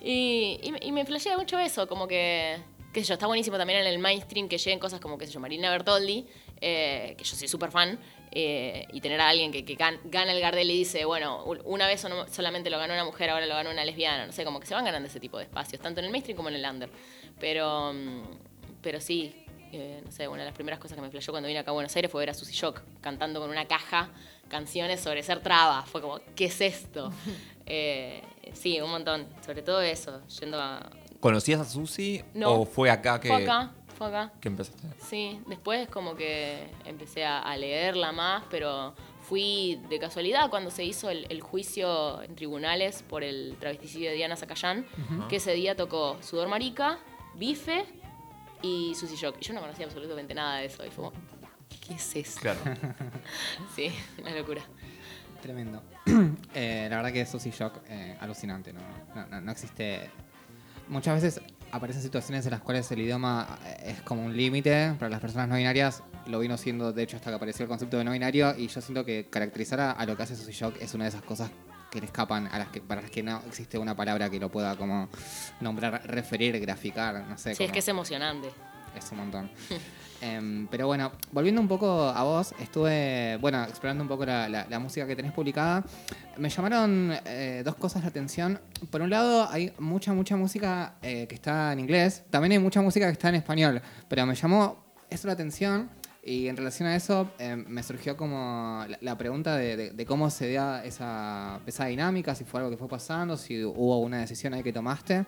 y, 0.01 0.59
y, 0.61 0.71
me- 0.71 0.79
y 0.81 0.91
me 0.91 1.05
flashea 1.05 1.37
mucho 1.37 1.57
eso, 1.59 1.87
como 1.87 2.07
que, 2.07 2.57
qué 2.93 3.01
sé 3.01 3.07
yo, 3.07 3.13
está 3.15 3.27
buenísimo 3.27 3.57
también 3.57 3.79
en 3.79 3.87
el 3.87 3.99
mainstream 3.99 4.47
que 4.49 4.57
lleguen 4.57 4.79
cosas 4.79 4.99
como, 4.99 5.17
qué 5.17 5.25
sé 5.27 5.33
yo, 5.33 5.39
Marina 5.39 5.69
Bertoldi, 5.71 6.25
eh, 6.61 7.15
que 7.17 7.23
yo 7.23 7.35
soy 7.35 7.47
súper 7.47 7.71
fan, 7.71 7.99
eh, 8.35 8.87
y 8.91 9.01
tener 9.01 9.19
a 9.21 9.29
alguien 9.29 9.51
que, 9.51 9.63
que 9.63 9.77
gan- 9.77 9.99
gana 10.05 10.31
el 10.31 10.39
Gardel 10.39 10.69
y 10.71 10.77
dice, 10.79 11.05
bueno, 11.05 11.43
una 11.65 11.87
vez 11.87 12.05
solamente 12.31 12.69
lo 12.69 12.79
ganó 12.79 12.93
una 12.93 13.03
mujer, 13.05 13.29
ahora 13.29 13.45
lo 13.45 13.53
ganó 13.55 13.69
una 13.71 13.85
lesbiana, 13.85 14.25
no 14.25 14.31
sé, 14.31 14.43
como 14.43 14.59
que 14.59 14.65
se 14.67 14.73
van 14.73 14.85
ganando 14.85 15.07
ese 15.07 15.19
tipo 15.19 15.37
de 15.37 15.43
espacios, 15.43 15.81
tanto 15.81 15.99
en 15.99 16.05
el 16.05 16.11
mainstream 16.11 16.35
como 16.35 16.49
en 16.49 16.55
el 16.55 16.65
under. 16.65 16.89
Pero, 17.39 17.93
pero 18.81 18.99
sí, 19.01 19.45
eh, 19.71 20.01
no 20.05 20.11
sé, 20.11 20.27
una 20.27 20.39
de 20.39 20.45
las 20.45 20.53
primeras 20.55 20.79
cosas 20.79 20.95
que 20.95 21.01
me 21.01 21.09
flashó 21.09 21.31
cuando 21.31 21.47
vine 21.47 21.59
acá 21.59 21.71
a 21.71 21.73
Buenos 21.73 21.95
Aires 21.95 22.11
fue 22.11 22.21
ver 22.21 22.29
a 22.29 22.33
Susy 22.33 22.53
Shock 22.53 22.81
cantando 23.01 23.39
con 23.39 23.49
una 23.49 23.65
caja 23.67 24.09
canciones 24.49 24.99
sobre 25.01 25.23
ser 25.23 25.41
traba. 25.41 25.83
Fue 25.85 25.99
como, 26.01 26.19
¿qué 26.35 26.45
es 26.45 26.61
esto? 26.61 27.11
Eh, 27.65 28.21
sí, 28.53 28.79
un 28.81 28.91
montón. 28.91 29.27
Sobre 29.45 29.61
todo 29.61 29.81
eso, 29.81 30.21
yendo 30.39 30.59
a... 30.61 30.89
¿Conocías 31.19 31.61
a 31.61 31.65
Susi 31.65 32.21
No. 32.33 32.61
o 32.61 32.65
fue 32.65 32.89
acá 32.89 33.19
que, 33.19 33.29
Fue 33.29 33.43
acá, 33.43 33.71
fue 33.97 34.07
acá. 34.07 34.33
que 34.41 34.49
empezaste? 34.49 34.87
Sí, 34.99 35.39
después 35.47 35.87
como 35.87 36.15
que 36.15 36.69
empecé 36.85 37.23
a, 37.25 37.39
a 37.39 37.55
leerla 37.55 38.11
más, 38.11 38.43
pero 38.49 38.93
fui 39.21 39.79
de 39.89 39.99
casualidad 39.99 40.49
cuando 40.49 40.69
se 40.69 40.83
hizo 40.83 41.09
el, 41.09 41.25
el 41.29 41.39
juicio 41.39 42.21
en 42.23 42.35
tribunales 42.35 43.03
por 43.03 43.23
el 43.23 43.55
travesticidio 43.59 44.09
de 44.09 44.17
Diana 44.17 44.35
Zacayán, 44.35 44.85
que 45.29 45.37
ese 45.37 45.53
día 45.53 45.77
tocó 45.77 46.17
Sudor 46.21 46.49
Marica, 46.49 46.99
Bife 47.35 47.85
y 48.61 48.93
Susy 48.95 49.15
Shock. 49.15 49.37
Y 49.39 49.45
yo 49.45 49.53
no 49.53 49.61
conocía 49.61 49.85
absolutamente 49.85 50.33
nada 50.33 50.57
de 50.57 50.65
eso. 50.65 50.85
Y 50.85 50.89
fue 50.89 51.05
como, 51.05 51.13
¿qué 51.87 51.93
es 51.93 52.15
eso? 52.17 52.39
Claro. 52.41 52.59
Sí, 53.75 53.93
una 54.19 54.35
locura. 54.35 54.61
Tremendo. 55.41 55.81
Eh, 56.55 56.87
la 56.89 56.97
verdad 56.97 57.11
que 57.11 57.25
Susy 57.25 57.49
Shock, 57.51 57.79
eh, 57.87 58.15
alucinante, 58.19 58.71
¿no? 58.73 58.81
No, 59.15 59.25
no- 59.27 59.41
no 59.41 59.51
existe. 59.51 60.09
Muchas 60.87 61.21
veces 61.21 61.41
aparecen 61.71 62.01
situaciones 62.03 62.45
en 62.45 62.51
las 62.51 62.61
cuales 62.61 62.91
el 62.91 62.99
idioma 63.01 63.57
eh, 63.65 63.93
es 63.97 64.01
como 64.01 64.23
un 64.23 64.35
límite 64.37 64.93
para 64.99 65.09
las 65.09 65.19
personas 65.19 65.47
no 65.47 65.55
binarias. 65.55 66.03
Lo 66.27 66.39
vino 66.39 66.57
siendo, 66.57 66.93
de 66.93 67.03
hecho, 67.03 67.17
hasta 67.17 67.29
que 67.31 67.35
apareció 67.37 67.63
el 67.63 67.69
concepto 67.69 67.97
de 67.97 68.03
no 68.03 68.11
binario. 68.11 68.53
Y 68.57 68.67
yo 68.67 68.81
siento 68.81 69.03
que 69.03 69.27
caracterizar 69.29 69.79
a, 69.79 69.91
a 69.91 70.05
lo 70.05 70.15
que 70.15 70.23
hace 70.23 70.35
Susy 70.35 70.51
Shock 70.51 70.75
es 70.81 70.93
una 70.93 71.05
de 71.05 71.09
esas 71.09 71.23
cosas 71.23 71.49
que 71.89 71.99
le 71.99 72.05
escapan, 72.07 72.47
a 72.51 72.57
las 72.59 72.67
que, 72.69 72.81
para 72.81 73.01
las 73.01 73.11
que 73.11 73.23
no 73.23 73.41
existe 73.47 73.77
una 73.77 73.95
palabra 73.95 74.29
que 74.29 74.39
lo 74.39 74.49
pueda 74.51 74.75
como 74.75 75.09
nombrar, 75.61 76.01
referir, 76.07 76.59
graficar, 76.59 77.25
no 77.27 77.37
sé. 77.37 77.55
Sí, 77.55 77.63
es 77.65 77.71
que 77.71 77.79
es 77.79 77.87
emocionante. 77.87 78.49
Es 78.95 79.11
un 79.11 79.17
montón. 79.19 79.49
Em, 80.25 80.67
pero 80.67 80.87
bueno, 80.87 81.11
volviendo 81.33 81.59
un 81.59 81.67
poco 81.67 82.03
a 82.03 82.23
vos, 82.23 82.55
estuve, 82.57 83.35
bueno, 83.41 83.61
explorando 83.65 84.03
un 84.03 84.07
poco 84.07 84.25
la, 84.25 84.47
la- 84.47 84.65
la 84.69 84.79
música 84.79 85.05
que 85.05 85.17
tenés 85.17 85.33
publicada. 85.33 85.83
Me 86.37 86.47
llamaron 86.47 87.13
eh, 87.25 87.61
dos 87.65 87.75
cosas 87.75 88.03
la 88.03 88.07
atención. 88.07 88.57
Por 88.89 89.01
un 89.01 89.09
lado, 89.09 89.49
hay 89.51 89.73
mucha, 89.79 90.13
mucha 90.13 90.37
música 90.37 90.93
eh, 91.01 91.27
que 91.27 91.35
está 91.35 91.73
en 91.73 91.81
inglés. 91.81 92.23
También 92.29 92.53
hay 92.53 92.59
mucha 92.59 92.79
música 92.81 93.05
que 93.07 93.11
está 93.11 93.27
en 93.27 93.35
español. 93.35 93.81
Pero 94.07 94.25
me 94.25 94.33
llamó 94.33 94.85
eso 95.09 95.27
la 95.27 95.33
atención. 95.33 95.89
Y 96.23 96.47
en 96.47 96.55
relación 96.55 96.87
a 96.87 96.95
eso, 96.95 97.29
em, 97.37 97.65
me 97.67 97.83
surgió 97.83 98.15
como 98.15 98.85
la, 98.87 98.97
la 99.01 99.17
pregunta 99.17 99.57
de, 99.57 99.75
de- 99.75 99.91
de 99.91 100.05
cómo 100.05 100.29
se 100.29 100.53
da 100.53 100.85
esa, 100.85 101.59
esa 101.65 101.87
dinámica, 101.87 102.33
si 102.33 102.45
fue 102.45 102.61
algo 102.61 102.71
que 102.71 102.77
fue 102.77 102.87
pasando, 102.87 103.35
si 103.35 103.61
hubo 103.61 103.99
una 103.99 104.19
decisión 104.19 104.53
ahí 104.53 104.63
que 104.63 104.71
tomaste. 104.71 105.25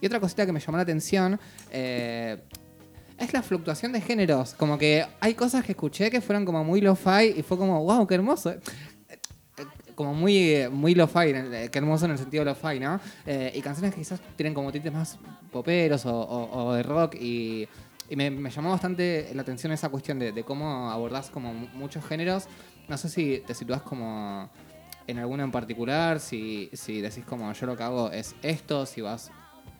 Y 0.00 0.06
otra 0.06 0.20
cosita 0.20 0.46
que 0.46 0.52
me 0.52 0.60
llamó 0.60 0.78
la 0.78 0.84
atención, 0.84 1.38
eh, 1.70 2.38
es 3.18 3.32
la 3.32 3.42
fluctuación 3.42 3.92
de 3.92 4.00
géneros. 4.00 4.54
Como 4.54 4.78
que 4.78 5.04
hay 5.20 5.34
cosas 5.34 5.64
que 5.64 5.72
escuché 5.72 6.10
que 6.10 6.20
fueron 6.20 6.44
como 6.44 6.64
muy 6.64 6.80
lo-fi 6.80 7.34
y 7.36 7.42
fue 7.42 7.58
como, 7.58 7.82
wow, 7.84 8.06
qué 8.06 8.14
hermoso. 8.14 8.50
Eh, 8.50 8.60
eh, 9.58 9.66
Como 9.94 10.14
muy, 10.14 10.36
eh, 10.38 10.68
muy 10.68 10.94
lo-fi, 10.94 11.32
qué 11.70 11.78
hermoso 11.78 12.04
en 12.04 12.12
el 12.12 12.18
sentido 12.18 12.44
lo-fi, 12.44 12.78
¿no? 12.78 13.00
Y 13.26 13.60
canciones 13.60 13.92
que 13.94 14.00
quizás 14.00 14.20
tienen 14.36 14.54
como 14.54 14.70
tintes 14.70 14.92
más 14.92 15.18
poperos 15.50 16.02
o, 16.06 16.72
de 16.74 16.82
rock 16.82 17.16
y, 17.16 17.68
me, 18.10 18.30
llamó 18.50 18.70
bastante 18.70 19.30
la 19.34 19.42
atención 19.42 19.72
esa 19.72 19.88
cuestión 19.88 20.18
de, 20.18 20.44
cómo 20.44 20.90
abordás 20.90 21.30
como 21.30 21.52
mu- 21.52 21.68
muchos 21.74 22.04
géneros. 22.06 22.46
No 22.88 22.96
sé 22.96 23.08
si 23.08 23.42
te 23.46 23.54
situás 23.54 23.82
como 23.82 24.48
en 25.08 25.18
alguno 25.18 25.42
en 25.42 25.50
particular, 25.50 26.20
si, 26.20 26.70
si 26.72 27.00
decís 27.00 27.24
como 27.24 27.52
yo 27.52 27.66
lo 27.66 27.76
que 27.76 27.82
hago 27.82 28.10
es 28.12 28.34
esto, 28.42 28.86
si 28.86 29.00
vas 29.00 29.30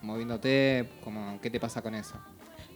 moviéndote, 0.03 0.89
como, 1.05 1.41
¿qué 1.41 1.51
te 1.51 1.61
pasa 1.61 1.83
con 1.83 1.95
eso? 1.95 2.15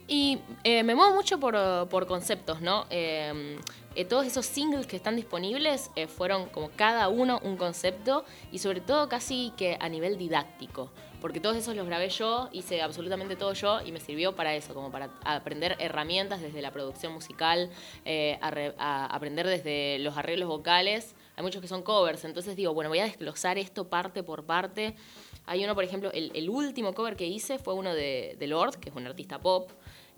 Y 0.07 0.39
eh, 0.63 0.83
me 0.83 0.95
muevo 0.95 1.13
mucho 1.15 1.39
por, 1.39 1.55
por 1.87 2.07
conceptos, 2.07 2.59
¿no? 2.61 2.85
Eh, 2.89 3.57
eh, 3.95 4.05
todos 4.05 4.25
esos 4.25 4.45
singles 4.45 4.85
que 4.85 4.95
están 4.97 5.15
disponibles 5.15 5.91
eh, 5.95 6.07
fueron 6.07 6.49
como 6.49 6.69
cada 6.75 7.07
uno 7.07 7.39
un 7.43 7.55
concepto 7.57 8.25
y 8.51 8.59
sobre 8.59 8.81
todo 8.81 9.07
casi 9.07 9.53
que 9.55 9.77
a 9.79 9.87
nivel 9.87 10.17
didáctico, 10.17 10.91
porque 11.21 11.39
todos 11.39 11.55
esos 11.55 11.75
los 11.77 11.85
grabé 11.85 12.09
yo, 12.09 12.49
hice 12.51 12.81
absolutamente 12.81 13.37
todo 13.37 13.53
yo 13.53 13.79
y 13.81 13.91
me 13.93 13.99
sirvió 14.01 14.35
para 14.35 14.53
eso, 14.55 14.73
como 14.73 14.91
para 14.91 15.09
aprender 15.23 15.77
herramientas 15.79 16.41
desde 16.41 16.61
la 16.61 16.71
producción 16.71 17.13
musical, 17.13 17.69
eh, 18.03 18.37
a 18.41 18.51
re- 18.51 18.75
a 18.77 19.05
aprender 19.05 19.47
desde 19.47 19.99
los 19.99 20.17
arreglos 20.17 20.49
vocales. 20.49 21.15
Hay 21.37 21.43
muchos 21.43 21.61
que 21.61 21.67
son 21.67 21.81
covers, 21.81 22.25
entonces 22.25 22.55
digo, 22.57 22.73
bueno, 22.73 22.89
voy 22.89 22.99
a 22.99 23.05
desglosar 23.05 23.57
esto 23.57 23.87
parte 23.87 24.21
por 24.21 24.43
parte. 24.43 24.95
Hay 25.45 25.63
uno, 25.63 25.75
por 25.75 25.83
ejemplo, 25.83 26.11
el, 26.13 26.49
último 26.49 26.93
cover 26.93 27.15
que 27.15 27.27
hice 27.27 27.59
fue 27.59 27.73
uno 27.73 27.93
de, 27.93 28.35
de 28.39 28.47
Lord, 28.47 28.77
que 28.77 28.89
es 28.89 28.95
un 28.95 29.05
artista 29.05 29.39
pop, 29.39 29.69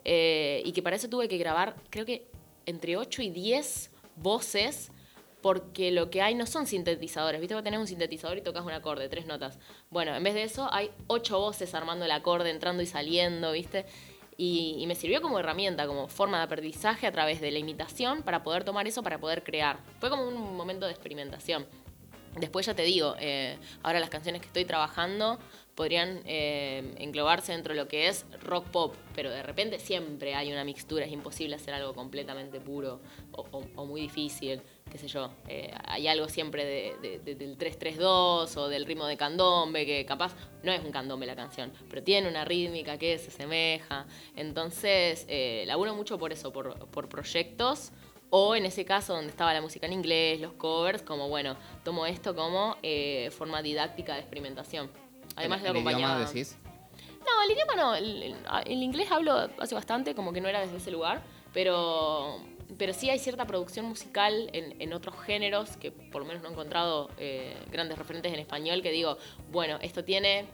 eh, 0.04 0.62
y 0.64 0.72
que 0.72 0.84
para 0.84 0.96
eso 0.96 1.10
tuve 1.10 1.28
que 1.28 1.38
grabar, 1.38 1.76
creo 1.90 2.06
que 2.06 2.28
entre 2.68 2.96
8 2.96 3.24
y 3.24 3.32
10 3.32 3.92
voces, 4.18 4.92
porque 5.42 5.92
lo 5.92 6.10
que 6.10 6.22
hay 6.22 6.36
no 6.36 6.46
son 6.46 6.68
sintetizadores. 6.68 7.42
¿Viste? 7.42 7.56
Vos 7.56 7.64
tenés 7.64 7.80
un 7.80 7.88
sintetizador 7.88 8.38
y 8.38 8.42
tocas 8.42 8.64
un 8.66 8.72
acorde, 8.72 9.10
tres 9.10 9.26
notas. 9.26 9.60
Bueno, 9.90 10.16
en 10.16 10.24
vez 10.24 10.34
de 10.34 10.44
eso, 10.44 10.68
hay 10.72 10.90
ocho 11.08 11.40
voces 11.40 11.74
armando 11.76 12.06
el 12.06 12.12
acorde, 12.12 12.50
entrando 12.50 12.82
y 12.82 12.88
saliendo, 12.88 13.52
¿viste? 13.52 13.86
Y 14.38 14.84
me 14.88 14.96
sirvió 14.96 15.22
como 15.22 15.40
herramienta, 15.40 15.88
como 15.88 16.08
forma 16.08 16.40
de 16.40 16.44
aprendizaje 16.44 17.08
a 17.08 17.12
través 17.12 17.42
de 17.42 17.52
la 17.52 17.60
imitación 17.60 18.22
para 18.24 18.44
poder 18.44 18.64
tomar 18.64 18.88
eso, 18.88 19.02
para 19.02 19.20
poder 19.20 19.44
crear. 19.44 19.80
Fue 20.00 20.10
como 20.10 20.28
un 20.28 20.56
momento 20.56 20.88
de 20.88 20.92
experimentación. 20.92 21.66
Después 22.38 22.66
ya 22.66 22.74
te 22.76 22.84
digo, 22.84 23.16
eh, 23.20 23.58
ahora 23.84 24.00
las 24.00 24.10
canciones 24.10 24.42
que 24.42 24.48
estoy 24.48 24.66
trabajando 24.66 25.40
podrían 25.74 26.22
eh, 26.26 26.94
englobarse 26.98 27.52
dentro 27.52 27.74
de 27.74 27.80
lo 27.82 27.88
que 27.88 28.08
es 28.08 28.26
rock 28.42 28.66
pop, 28.68 28.96
pero 29.14 29.30
de 29.30 29.44
repente 29.44 29.78
siempre 29.80 30.34
hay 30.36 30.52
una 30.52 30.64
mixtura, 30.64 31.06
es 31.06 31.12
imposible 31.12 31.56
hacer 31.56 31.74
algo 31.74 31.94
completamente 31.94 32.62
puro 32.62 33.02
o, 33.34 33.86
muy 33.86 34.02
difícil, 34.02 34.62
qué 34.90 34.98
sé 34.98 35.08
yo. 35.10 35.32
Eh, 35.50 35.74
hay 35.86 36.08
algo 36.08 36.30
siempre 36.30 36.64
de- 36.66 36.96
de- 37.02 37.20
de- 37.20 37.36
del 37.36 37.58
332 37.58 38.56
o 38.58 38.70
del 38.70 38.86
ritmo 38.86 39.06
de 39.06 39.18
candombe, 39.18 39.86
que 39.86 40.06
capaz 40.06 40.34
no 40.64 40.72
es 40.72 40.84
un 40.84 40.92
candombe 40.92 41.26
la 41.26 41.36
canción, 41.36 41.72
pero 41.90 42.02
tiene 42.04 42.30
una 42.30 42.46
rítmica 42.46 42.98
que 42.98 43.18
se 43.18 43.28
asemeja. 43.30 44.06
Entonces, 44.38 45.26
eh, 45.28 45.64
laburo 45.68 45.94
mucho 45.94 46.18
por 46.18 46.32
eso, 46.32 46.54
por, 46.54 46.88
por 46.90 47.10
proyectos. 47.10 47.92
O 48.38 48.54
en 48.54 48.66
ese 48.66 48.84
caso 48.84 49.14
donde 49.14 49.30
estaba 49.30 49.54
la 49.54 49.62
música 49.62 49.86
en 49.86 49.94
inglés, 49.94 50.42
los 50.42 50.52
covers, 50.54 51.02
como 51.02 51.30
bueno, 51.30 51.56
tomo 51.86 52.06
esto 52.06 52.36
como 52.36 52.76
eh, 52.84 53.30
forma 53.32 53.62
didáctica 53.62 54.14
de 54.16 54.20
experimentación. 54.20 54.92
Además 55.38 55.60
¿El, 55.60 55.68
lo 55.68 55.70
el 55.72 55.78
acompañaba. 55.78 56.14
idioma 56.16 56.28
decís? 56.34 56.58
No, 57.20 57.44
el 57.46 57.52
idioma 57.52 57.76
no. 57.76 57.96
El, 57.96 58.24
el- 58.24 58.36
el 58.66 58.84
inglés 58.84 59.10
hablo 59.10 59.50
hace 59.58 59.74
bastante, 59.74 60.14
como 60.16 60.34
que 60.34 60.42
no 60.42 60.50
era 60.50 60.60
desde 60.60 60.76
ese 60.78 60.92
lugar. 60.92 61.22
Pero 61.54 62.42
pero 62.78 62.92
sí 62.94 63.10
hay 63.10 63.20
cierta 63.20 63.46
producción 63.48 63.86
musical 63.86 64.50
en, 64.52 64.82
en 64.82 64.92
otros 64.92 65.16
géneros 65.22 65.78
que 65.78 65.92
por 65.92 66.22
lo 66.24 66.28
menos 66.28 66.44
no 66.44 66.50
he 66.50 66.52
encontrado 66.52 67.10
eh, 67.18 67.56
grandes 67.72 67.98
referentes 67.98 68.34
en 68.34 68.40
español 68.40 68.82
que 68.82 68.92
digo, 68.92 69.18
bueno, 69.52 69.78
esto 69.82 70.04
tiene 70.04 70.46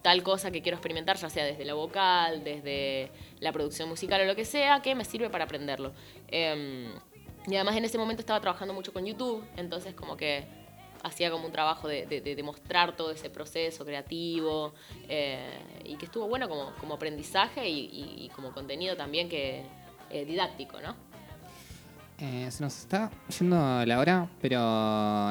tal 0.00 0.22
cosa 0.22 0.50
que 0.50 0.62
quiero 0.62 0.76
experimentar, 0.76 1.18
ya 1.18 1.28
sea 1.28 1.44
desde 1.44 1.66
la 1.66 1.74
vocal, 1.74 2.42
desde 2.44 3.10
la 3.40 3.52
producción 3.52 3.88
musical 3.90 4.22
o 4.22 4.24
lo 4.24 4.34
que 4.36 4.46
sea, 4.46 4.80
que 4.80 4.94
me 4.94 5.04
sirve 5.04 5.28
para 5.28 5.44
aprenderlo. 5.44 5.92
Em, 6.28 6.90
y 7.46 7.54
además 7.54 7.76
en 7.76 7.84
ese 7.84 7.98
momento 7.98 8.20
estaba 8.20 8.40
trabajando 8.40 8.74
mucho 8.74 8.92
con 8.92 9.04
YouTube, 9.06 9.44
entonces 9.56 9.94
como 9.94 10.16
que 10.16 10.44
hacía 11.02 11.30
como 11.30 11.46
un 11.46 11.52
trabajo 11.52 11.88
de, 11.88 12.04
de, 12.06 12.20
de 12.20 12.36
demostrar 12.36 12.94
todo 12.94 13.10
ese 13.10 13.30
proceso 13.30 13.84
creativo 13.86 14.74
eh, 15.08 15.58
y 15.84 15.96
que 15.96 16.04
estuvo 16.04 16.26
bueno 16.28 16.48
como, 16.48 16.72
como 16.78 16.94
aprendizaje 16.94 17.66
y, 17.68 17.86
y- 17.86 18.24
y 18.26 18.28
como 18.30 18.52
contenido 18.52 18.96
también 18.96 19.28
que 19.28 19.62
eh, 20.10 20.24
didáctico, 20.26 20.78
¿no? 20.80 20.94
Eh, 22.18 22.50
se 22.50 22.62
nos 22.62 22.76
está 22.78 23.10
yendo 23.38 23.56
la 23.86 23.98
hora, 23.98 24.28
pero 24.42 24.58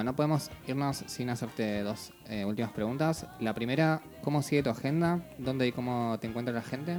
no 0.04 0.15
podemos 0.15 0.50
irnos 0.67 1.04
sin 1.06 1.30
hacerte 1.30 1.84
dos 1.84 2.12
eh, 2.28 2.45
últimas 2.45 2.72
preguntas. 2.72 3.28
La 3.39 3.54
primera, 3.54 4.02
¿cómo 4.24 4.41
sigue 4.41 4.63
tu 4.63 4.72
agenda? 4.72 5.19
¿Dónde 5.38 5.67
y 5.67 5.72
cómo 5.72 6.17
te 6.19 6.26
encuentra 6.26 6.52
la 6.52 6.63
gente? 6.63 6.98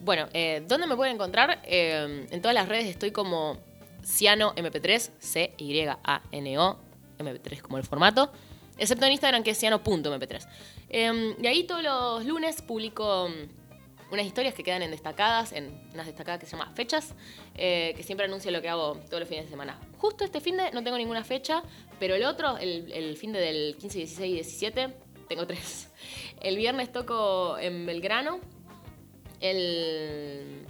Bueno, 0.00 0.26
eh, 0.32 0.64
¿dónde 0.66 0.86
me 0.86 0.96
pueden 0.96 1.16
encontrar? 1.16 1.60
En 1.64 2.40
todas 2.40 2.54
las 2.54 2.66
redes 2.66 2.86
estoy 2.86 3.10
como 3.10 3.58
Ciano 4.04 4.54
MP3, 4.54 5.10
C-Y-A-N-O, 5.18 6.78
MP3 7.18 7.60
como 7.60 7.78
el 7.78 7.84
formato, 7.84 8.30
excepto 8.78 9.06
en 9.06 9.12
Instagram 9.12 9.42
que 9.42 9.50
es 9.50 9.58
ciano.mp3. 9.58 10.46
Eh, 10.90 11.36
y 11.40 11.46
ahí 11.46 11.64
todos 11.64 11.82
los 11.82 12.24
lunes 12.24 12.62
publico 12.62 13.28
mm, 13.28 14.12
unas 14.12 14.26
historias 14.26 14.54
que 14.54 14.62
quedan 14.62 14.82
en 14.82 14.90
destacadas, 14.90 15.52
en 15.52 15.88
unas 15.92 16.06
destacadas 16.06 16.40
que 16.40 16.46
se 16.46 16.52
llaman 16.52 16.74
fechas, 16.74 17.14
eh, 17.54 17.94
que 17.96 18.02
siempre 18.02 18.26
anuncio 18.26 18.50
lo 18.50 18.62
que 18.62 18.68
hago 18.68 18.96
todos 19.08 19.20
los 19.20 19.28
fines 19.28 19.44
de 19.44 19.50
semana. 19.50 19.78
Justo 19.98 20.24
este 20.24 20.40
fin 20.40 20.56
de 20.56 20.70
no 20.72 20.82
tengo 20.82 20.96
ninguna 20.96 21.24
fecha, 21.24 21.62
pero 21.98 22.14
el 22.14 22.24
otro, 22.24 22.58
el, 22.58 22.92
el 22.92 23.16
fin 23.16 23.32
de 23.32 23.40
del 23.40 23.76
15, 23.76 23.98
16 23.98 24.30
y 24.30 24.34
17, 24.34 24.94
tengo 25.28 25.46
tres. 25.46 25.88
El 26.40 26.56
viernes 26.56 26.92
toco 26.92 27.58
en 27.58 27.86
Belgrano, 27.86 28.40
el 29.40 30.66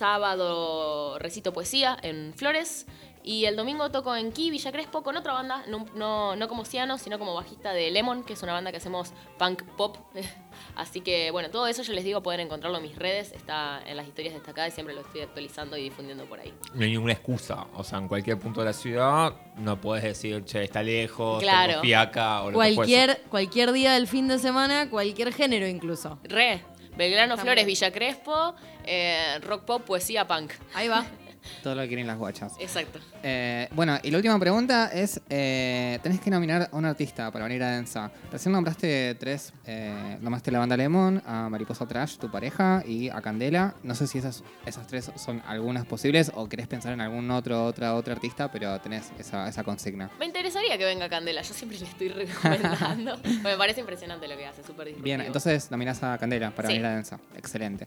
sábado 0.00 1.18
recito 1.18 1.52
poesía 1.52 1.96
en 2.02 2.32
Flores. 2.34 2.86
Y 3.22 3.44
el 3.44 3.54
domingo 3.54 3.90
toco 3.90 4.16
en 4.16 4.32
Key, 4.32 4.50
Villa 4.50 4.72
Crespo, 4.72 5.02
con 5.02 5.14
otra 5.14 5.34
banda, 5.34 5.62
no, 5.68 5.84
no, 5.94 6.36
no 6.36 6.48
como 6.48 6.64
Ciano, 6.64 6.96
sino 6.96 7.18
como 7.18 7.34
bajista 7.34 7.74
de 7.74 7.90
Lemon, 7.90 8.24
que 8.24 8.32
es 8.32 8.42
una 8.42 8.54
banda 8.54 8.70
que 8.70 8.78
hacemos 8.78 9.12
punk 9.38 9.62
pop. 9.76 9.98
Así 10.74 11.02
que, 11.02 11.30
bueno, 11.30 11.50
todo 11.50 11.66
eso 11.66 11.82
yo 11.82 11.92
les 11.92 12.02
digo, 12.02 12.22
pueden 12.22 12.40
encontrarlo 12.40 12.78
en 12.78 12.84
mis 12.84 12.96
redes, 12.96 13.32
está 13.32 13.82
en 13.84 13.98
las 13.98 14.08
historias 14.08 14.32
destacadas 14.32 14.72
y 14.72 14.74
siempre 14.74 14.94
lo 14.94 15.02
estoy 15.02 15.20
actualizando 15.20 15.76
y 15.76 15.82
difundiendo 15.82 16.24
por 16.24 16.40
ahí. 16.40 16.54
No 16.72 16.82
hay 16.82 16.92
ninguna 16.92 17.12
excusa. 17.12 17.66
O 17.74 17.84
sea, 17.84 17.98
en 17.98 18.08
cualquier 18.08 18.38
punto 18.38 18.60
de 18.60 18.66
la 18.66 18.72
ciudad 18.72 19.34
no 19.58 19.78
puedes 19.78 20.02
decir, 20.02 20.42
che, 20.46 20.64
está 20.64 20.82
lejos, 20.82 21.42
Claro. 21.42 21.72
tengo 21.72 21.82
fiaca 21.82 22.40
o 22.40 22.50
lo 22.50 22.58
que. 22.58 22.74
Cualquier, 22.74 23.22
cualquier 23.28 23.72
día 23.72 23.92
del 23.92 24.06
fin 24.06 24.28
de 24.28 24.38
semana, 24.38 24.88
cualquier 24.88 25.34
género 25.34 25.66
incluso. 25.66 26.18
Re, 26.24 26.64
Belgrano, 26.96 27.36
Flores, 27.36 27.64
Villa 27.66 27.90
Crespo, 27.92 28.54
eh, 28.84 29.38
rock 29.42 29.64
pop, 29.64 29.82
poesía, 29.82 30.26
punk. 30.26 30.52
Ahí 30.74 30.88
va. 30.88 31.04
Todo 31.62 31.74
lo 31.74 31.82
que 31.82 31.88
quieren 31.88 32.06
las 32.06 32.18
guachas. 32.18 32.54
Exacto. 32.58 32.98
Eh, 33.22 33.68
bueno, 33.72 33.98
y 34.02 34.10
la 34.10 34.16
última 34.18 34.38
pregunta 34.38 34.90
es, 34.92 35.20
eh, 35.28 35.98
tenés 36.02 36.20
que 36.20 36.30
nominar 36.30 36.68
a 36.72 36.76
un 36.76 36.84
artista 36.84 37.30
para 37.30 37.44
venir 37.44 37.62
a 37.62 37.70
Densa. 37.70 38.10
Recién 38.30 38.52
nombraste 38.52 39.14
tres, 39.16 39.52
eh, 39.66 40.18
nombraste 40.20 40.50
la 40.50 40.58
banda 40.58 40.76
Lemon, 40.76 41.22
a 41.26 41.48
Mariposa 41.48 41.86
Trash, 41.86 42.16
tu 42.16 42.30
pareja, 42.30 42.82
y 42.86 43.08
a 43.08 43.20
Candela. 43.20 43.74
No 43.82 43.94
sé 43.94 44.06
si 44.06 44.18
esas, 44.18 44.42
esas 44.66 44.86
tres 44.86 45.10
son 45.16 45.42
algunas 45.46 45.84
posibles 45.86 46.30
o 46.34 46.48
querés 46.48 46.66
pensar 46.66 46.92
en 46.92 47.00
algún 47.00 47.30
otro, 47.30 47.64
otra, 47.64 47.94
otro 47.94 48.12
artista, 48.12 48.50
pero 48.50 48.80
tenés 48.80 49.10
esa, 49.18 49.48
esa 49.48 49.64
consigna. 49.64 50.10
Me 50.18 50.26
interesaría 50.26 50.76
que 50.78 50.84
venga 50.84 51.08
Candela, 51.08 51.42
yo 51.42 51.54
siempre 51.54 51.78
le 51.80 51.86
estoy 51.86 52.08
recomendando. 52.08 53.18
me 53.42 53.56
parece 53.56 53.80
impresionante 53.80 54.28
lo 54.28 54.36
que 54.36 54.46
hace, 54.46 54.62
súper 54.62 54.86
disruptivo. 54.86 55.04
Bien, 55.04 55.20
entonces 55.20 55.70
nominás 55.70 56.02
a 56.02 56.16
Candela 56.18 56.50
para 56.50 56.68
Sí. 56.68 56.74
venir 56.74 56.86
a 56.86 56.94
Densa. 56.94 57.18
Excelente. 57.36 57.86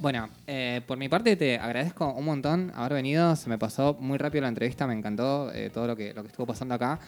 Bueno, 0.00 0.28
eh, 0.46 0.80
por 0.86 0.96
mi 0.96 1.08
parte 1.08 1.34
te 1.36 1.58
agradezco 1.58 2.12
un 2.12 2.24
montón 2.24 2.72
haber 2.76 2.87
venido. 2.92 3.36
Se 3.36 3.48
me 3.48 3.58
pasó 3.58 3.96
muy 4.00 4.18
rápido 4.18 4.42
la 4.42 4.48
entrevista, 4.48 4.86
me 4.86 4.94
encantó 4.94 5.52
eh, 5.52 5.70
todo 5.70 5.86
lo 5.86 5.96
que, 5.96 6.12
lo 6.14 6.22
que 6.22 6.28
estuvo 6.28 6.46
pasando 6.46 6.74
acá. 6.74 6.98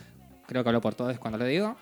Creo 0.46 0.62
que 0.62 0.68
hablo 0.68 0.80
por 0.80 0.94
todos 0.94 1.18
cuando 1.18 1.38
lo 1.38 1.44
digo. 1.44 1.76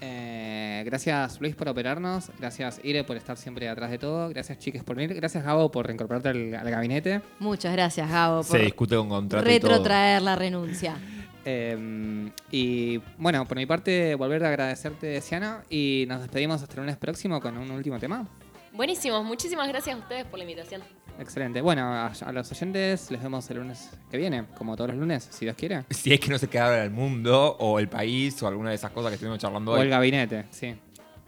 Eh, 0.00 0.82
gracias 0.84 1.40
Luis 1.40 1.54
por 1.54 1.68
operarnos, 1.68 2.30
gracias 2.38 2.80
Ire 2.82 3.04
por 3.04 3.16
estar 3.16 3.36
siempre 3.36 3.68
atrás 3.68 3.90
de 3.90 3.98
todo, 3.98 4.28
gracias 4.28 4.58
chiques 4.58 4.82
por 4.82 4.96
venir, 4.96 5.14
gracias 5.14 5.44
Gabo 5.44 5.70
por 5.70 5.86
reincorporarte 5.86 6.28
al, 6.28 6.54
al 6.54 6.70
gabinete. 6.70 7.22
Muchas 7.38 7.72
gracias, 7.72 8.10
Gabo, 8.10 8.42
Se 8.42 8.50
por 8.50 8.60
discute 8.60 8.96
con 8.96 9.08
contrato 9.08 9.44
retrotraer 9.44 10.22
la 10.22 10.36
renuncia. 10.36 10.96
Eh, 11.46 12.30
y 12.50 12.96
bueno, 13.18 13.44
por 13.46 13.58
mi 13.58 13.66
parte, 13.66 14.14
volver 14.14 14.42
a 14.44 14.48
agradecerte, 14.48 15.20
Siana, 15.20 15.62
y 15.68 16.06
nos 16.08 16.22
despedimos 16.22 16.62
hasta 16.62 16.74
el 16.76 16.80
lunes 16.80 16.96
próximo 16.96 17.38
con 17.38 17.58
un 17.58 17.70
último 17.70 17.98
tema. 17.98 18.26
Buenísimo, 18.72 19.22
muchísimas 19.22 19.68
gracias 19.68 19.94
a 19.94 19.98
ustedes 19.98 20.24
por 20.24 20.38
la 20.38 20.44
invitación. 20.44 20.80
Excelente. 21.18 21.60
Bueno, 21.60 21.82
a, 21.82 22.06
a 22.08 22.32
los 22.32 22.50
oyentes 22.50 23.10
les 23.10 23.22
vemos 23.22 23.48
el 23.50 23.58
lunes 23.58 23.90
que 24.10 24.16
viene, 24.16 24.46
como 24.56 24.74
todos 24.76 24.90
los 24.90 24.98
lunes, 24.98 25.28
si 25.30 25.44
Dios 25.44 25.56
quiere. 25.56 25.84
Si 25.90 26.12
es 26.12 26.18
que 26.20 26.28
no 26.28 26.38
se 26.38 26.48
queda 26.48 26.82
el 26.84 26.90
mundo 26.90 27.56
o 27.60 27.78
el 27.78 27.88
país 27.88 28.42
o 28.42 28.48
alguna 28.48 28.70
de 28.70 28.76
esas 28.76 28.90
cosas 28.90 29.10
que 29.10 29.14
estuvimos 29.14 29.38
charlando 29.38 29.72
O 29.72 29.76
el 29.76 29.82
hoy, 29.82 29.88
gabinete, 29.90 30.46
sí. 30.50 30.74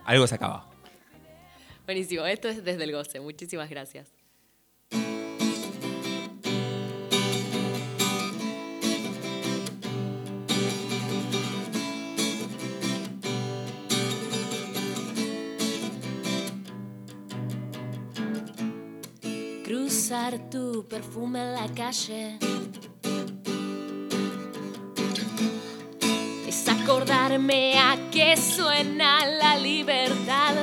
algo 0.04 0.26
se 0.26 0.34
acaba. 0.34 0.68
Buenísimo, 1.84 2.26
esto 2.26 2.48
es 2.48 2.64
desde 2.64 2.82
el 2.82 2.92
goce, 2.92 3.20
muchísimas 3.20 3.70
gracias. 3.70 4.15
Tu 20.26 20.84
perfume 20.88 21.38
en 21.38 21.52
la 21.52 21.68
calle 21.68 22.36
es 26.48 26.68
acordarme 26.68 27.78
a 27.78 27.96
que 28.10 28.36
suena 28.36 29.24
la 29.24 29.56
libertad. 29.56 30.54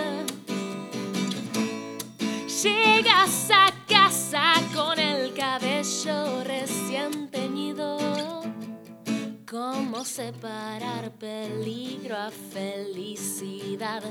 Llegas 2.61 3.51
a 3.51 3.71
casa 3.87 4.53
con 4.75 4.99
el 4.99 5.33
cabello 5.33 6.43
recién. 6.43 6.82
¿Cómo 9.53 10.03
separar 10.03 11.11
peligro 11.19 12.17
a 12.17 12.31
felicidad? 12.31 14.01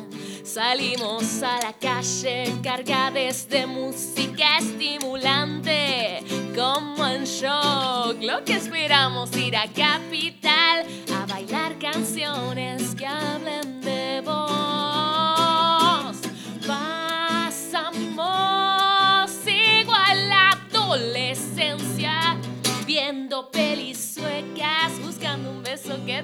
Salimos 0.45 1.43
a 1.43 1.59
la 1.61 1.73
calle 1.73 2.45
cargadas 2.63 3.49
de 3.49 3.67
música 3.67 4.59
estimulante. 4.59 6.23
Como 6.55 7.05
en 7.09 7.25
shock, 7.25 8.23
lo 8.23 8.45
que 8.45 8.53
esperamos 8.55 9.37
ir 9.37 9.57
a 9.57 9.67
Capital 9.67 10.87
a 11.13 11.27
bailar 11.27 11.77
canciones 11.81 12.95
que 12.95 13.09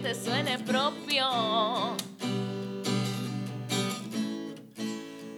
te 0.08 0.14
suene 0.14 0.58
propio. 0.60 1.26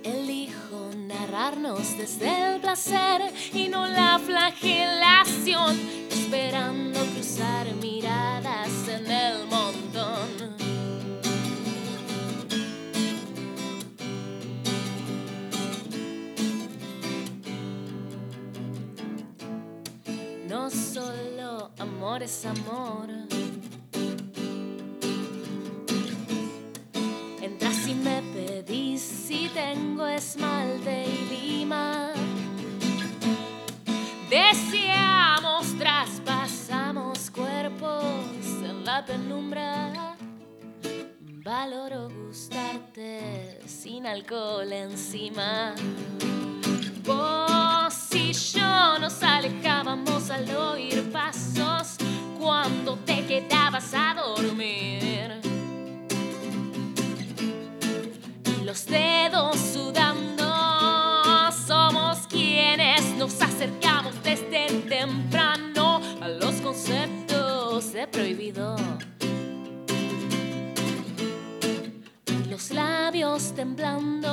Elijo 0.04 0.90
narrarnos 0.96 1.98
desde 1.98 2.54
el 2.54 2.60
placer 2.60 3.20
y 3.52 3.66
no 3.66 3.88
la 3.88 4.20
flagelación, 4.24 5.76
esperando 6.08 7.00
cruzar 7.00 7.66
miradas 7.82 8.86
en 8.86 9.10
el 9.10 9.46
montón. 9.48 10.56
No 20.48 20.70
solo 20.70 21.72
amor 21.76 22.22
es 22.22 22.46
amor. 22.46 23.08
Si 29.00 29.48
tengo 29.48 30.06
esmalte 30.06 31.06
y 31.06 31.34
lima. 31.34 32.12
Deseamos, 34.28 35.76
traspasamos 35.78 37.30
cuerpos 37.30 38.44
en 38.62 38.84
la 38.84 39.04
penumbra. 39.04 40.16
Valoro 41.42 42.10
gustarte 42.10 43.60
sin 43.66 44.06
alcohol 44.06 44.72
encima. 44.72 45.74
Vos 47.04 48.14
y 48.14 48.32
yo 48.32 48.98
nos 48.98 49.22
alejábamos 49.22 50.30
al 50.30 50.54
oír 50.54 51.10
pasos 51.10 51.96
cuando 52.38 52.96
te 52.98 53.26
quedabas 53.26 53.94
a 53.94 54.14
dormir. 54.14 55.49
Los 58.70 58.86
dedos 58.86 59.56
sudando, 59.58 60.44
somos 61.66 62.18
quienes 62.28 63.02
nos 63.16 63.42
acercamos 63.42 64.14
desde 64.22 64.68
temprano 64.88 66.00
a 66.20 66.28
los 66.28 66.54
conceptos 66.60 67.92
de 67.92 68.06
prohibido. 68.06 68.76
Los 72.48 72.70
labios 72.70 73.52
temblando. 73.56 74.28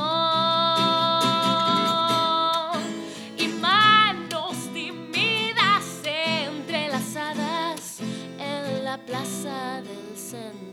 Y 3.40 3.48
manos 3.48 4.56
tímidas 4.72 5.84
entrelazadas 6.06 8.02
en 8.38 8.84
la 8.84 9.00
plaza 9.00 9.82
del 9.82 10.16
centro, 10.16 10.67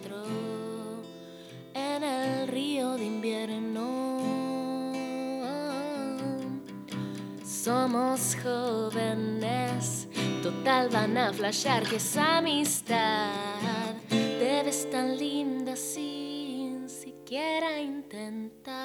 en 1.96 2.04
el 2.04 2.48
río 2.48 2.96
de 2.96 3.04
invierno. 3.04 3.85
Somos 7.44 8.37
jóvenes, 8.42 10.09
total 10.42 10.88
van 10.88 11.16
a 11.16 11.33
flashear 11.33 11.85
que 11.85 11.96
esa 11.96 12.38
amistad 12.38 13.94
debe 14.11 14.72
ser 14.72 14.90
tan 14.90 15.16
linda 15.16 15.76
sin 15.76 16.88
siquiera 16.88 17.80
intentar. 17.80 18.84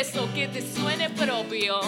beso 0.00 0.26
que 0.34 0.48
te 0.48 0.62
suene 0.62 1.10
propio. 1.10 1.78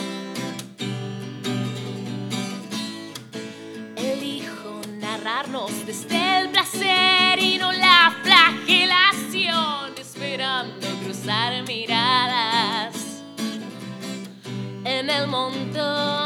Elijo 3.97 4.83
narrarnos 4.99 5.87
desde 5.87 6.41
el 6.41 6.51
placer 6.51 7.39
y 7.39 7.57
no 7.57 7.73
la 7.73 8.15
flagelación, 8.23 9.95
esperando 9.99 10.87
cruzar 11.03 11.63
miradas 11.67 13.23
en 14.85 15.09
el 15.09 15.27
montón. 15.29 16.22